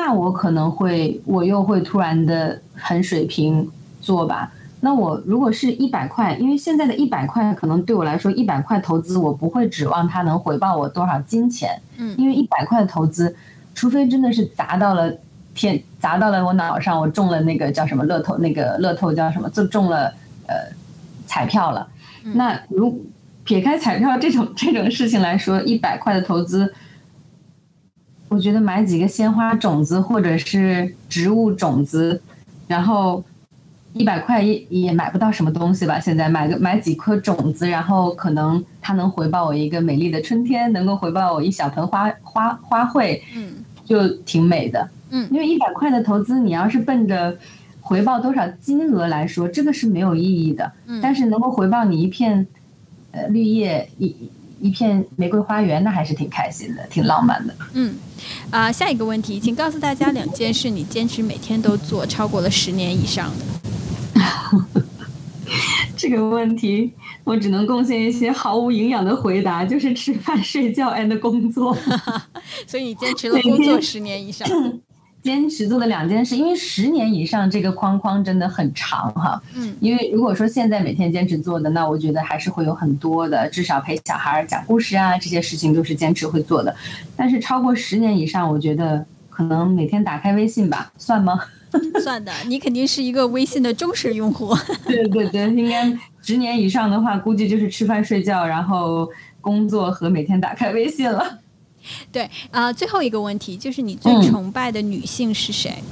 [0.00, 3.68] 那我可能会，我又会突然的很水平
[4.00, 4.52] 做吧。
[4.80, 11.82] 那我如果是一百块，因为现在的一百块可能对我来说，一百块投资我不会指望它能回报我多少金钱。
[11.96, 13.34] 嗯，因为一百块的投资，
[13.74, 15.12] 除非真的是砸到了
[15.52, 20.14] 天，砸到了我脑上，我中了那个叫什么乐透，那个乐透叫什么，就中了
[20.46, 20.54] 呃
[21.26, 21.88] 彩票了。
[22.34, 23.04] 那如
[23.42, 26.72] 撇开彩票这种这种事情来说，一百块的投资。
[28.28, 32.20] 我觉得买几个鲜花种子或者是植物种子，
[32.66, 33.24] 然后
[33.94, 35.98] 一百块也也买不到什么东西吧。
[35.98, 44.88] 现在买个买几颗种子，然后可能它能回报我一个美丽的春天，能够回报我一小盆花花花卉，嗯，就挺美的。
[45.10, 47.34] 嗯，因为一百块的投资，你要是奔着
[47.80, 50.70] 回报多少金额来说，这个是没有意义的。
[50.86, 52.46] 嗯，但是能够回报你一片
[53.12, 54.14] 呃绿叶一
[54.60, 57.54] 一片玫瑰花园，那还是挺开心的，挺浪漫的。
[57.74, 57.94] 嗯。
[58.50, 63.44] 啊，下一个问题，请告诉大家两件事你坚持每天都做超过了十年以上的。
[65.96, 66.92] 这个问题
[67.24, 71.76] 我只能贡献一些毫无营养的回答，就是吃饭、睡觉 and 工作。
[72.66, 74.48] 所以你坚持了工作十年以上。
[75.28, 79.38] 坚持做的两件事，因为十年以上这个框框真的很长哈。
[79.54, 86.74] 嗯，因为如果说现在每天坚持做的，那我觉得还是会有很多的，至少陪小孩讲故事啊这些事情都是坚持会做的。
[87.14, 91.38] 但是超过十年以上，我觉得可能每天打开微信吧，算吗？
[92.02, 94.56] 算的，你肯定是一个微信的忠实用户。
[94.88, 99.06] 对对对，应该十年以上的话，估计就是吃饭睡觉，然后
[99.42, 101.40] 工作和每天打开微信了。
[102.12, 105.82] 对啊，最后一个问题就是你最崇拜的女性是谁？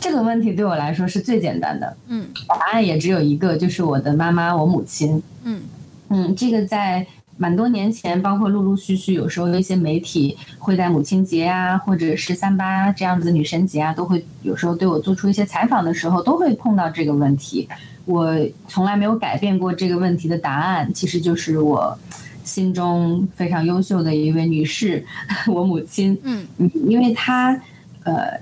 [0.00, 5.22] 这个问题对我来说是最简单的，嗯，答案也只有一个，就是我的妈妈，我母亲。
[5.44, 5.62] 嗯
[6.08, 7.04] 嗯，这个在
[7.36, 17.68] 蛮多年前，包括陆陆续续，有时候一些媒体会在母亲节啊，或者是三八这样子女神节啊，都会有时候对我做出一些采访的时候，都会碰到这个问题。
[18.04, 18.34] 我
[18.68, 21.98] 从来没有改变过这个问题的答案，其实就是我。
[22.46, 25.04] 心中非常优秀的一位女士，
[25.52, 26.46] 我母亲，嗯。
[26.58, 27.60] 嗯，因为她，
[28.04, 28.40] 呃，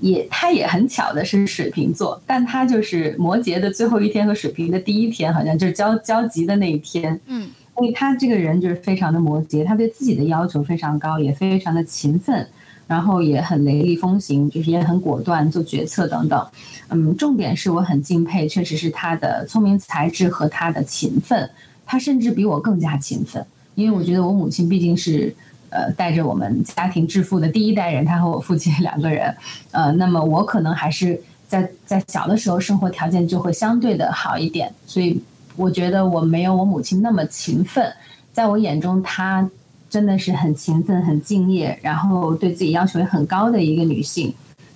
[0.00, 12.46] 也她也很巧的是水瓶座，但她就是摩羯的最后一天和水瓶的第一天，好像就是交交集的那一天，嗯，所以她这个人就是非常的摩羯，她对自己的要求非常高，也非常的勤奋，
[12.86, 16.46] 然后也很雷厉风行，就是也很果断做决策等等，
[16.88, 21.50] 嗯，重点是我很敬佩，确实是她的聪明才智和她的勤奋。
[21.90, 25.34] 他甚至比我更加勤奋，因为我觉得我母亲毕竟是，
[25.70, 29.34] 呃，带着我们家庭致富的第一代人，她和我父亲 两个人，
[29.72, 35.20] 呃，那么我可能还是在在小的时候生活条件就会相对的好一点，所以
[35.56, 37.92] 我觉得我没有我母亲那么勤奋，
[38.32, 39.50] 在我眼中，她
[39.90, 44.32] 真的是很勤奋、很敬业，然后对自己要求也很高的一个女性。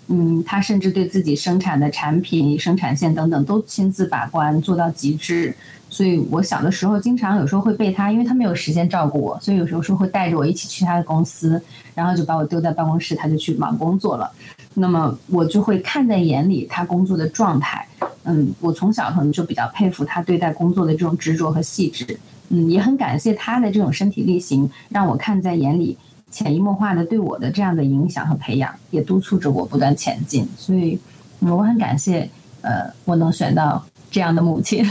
[0.09, 5.55] 嗯，他甚至对自己生产的产品、生产线等等都亲自把关，做到极致。
[5.89, 11.63] 所以我小的时候，经常有时候会被他，因为他没有时间照顾我，所以有时候说会带着我一起去他的公司，
[11.95, 14.31] 然后就把我丢在办公室，他就去忙工作了。
[14.75, 17.87] 那么我就会看在眼里，他工作的状态。
[18.25, 22.19] 嗯，我从小可能就比较佩服他对待工作的这种执着和细致。
[22.49, 25.97] 嗯，也很感谢他的这种身体力行，让我看在眼里。
[26.35, 30.45] 潜移默化的对我的这样的影响和培养，也督促着我不断前进。
[30.59, 30.99] 所以，
[31.39, 32.29] 我很感谢，
[32.61, 33.81] 呃，我能选到
[34.11, 34.85] 这样的母亲。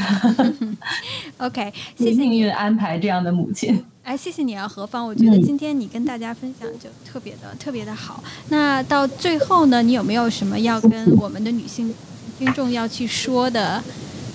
[1.40, 3.84] OK， 谢谢命运安排这样的母亲。
[4.04, 5.06] 哎，谢谢你啊，何芳。
[5.06, 8.24] 我觉得今天你跟大家分享就特别的特别的好。
[8.48, 11.94] 那到最后呢，你有没有什么要跟我们的女性
[12.40, 13.84] 听众要去说的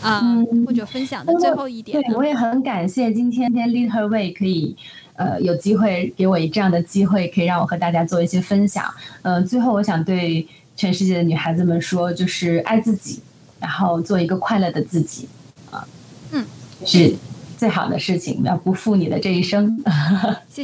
[0.03, 0.23] 啊，
[0.67, 1.99] 或者分享的最后一点？
[2.03, 4.77] 对，我也很感谢今天天 Lead Her Way 可以。
[5.19, 8.85] 呃，有机会给我以这样的机会，可以让我和大家做一些分享。
[9.23, 10.47] 嗯，最后我想对
[10.77, 13.21] 全世界的女孩子们说，就是爱自己，
[13.59, 15.29] 然后做一个快乐的自己，
[15.73, 15.85] 啊，
[16.31, 16.47] 嗯，
[16.87, 17.17] 是
[17.57, 19.77] 最好的事情，要不负你的这一生。
[19.85, 20.57] 谢谢。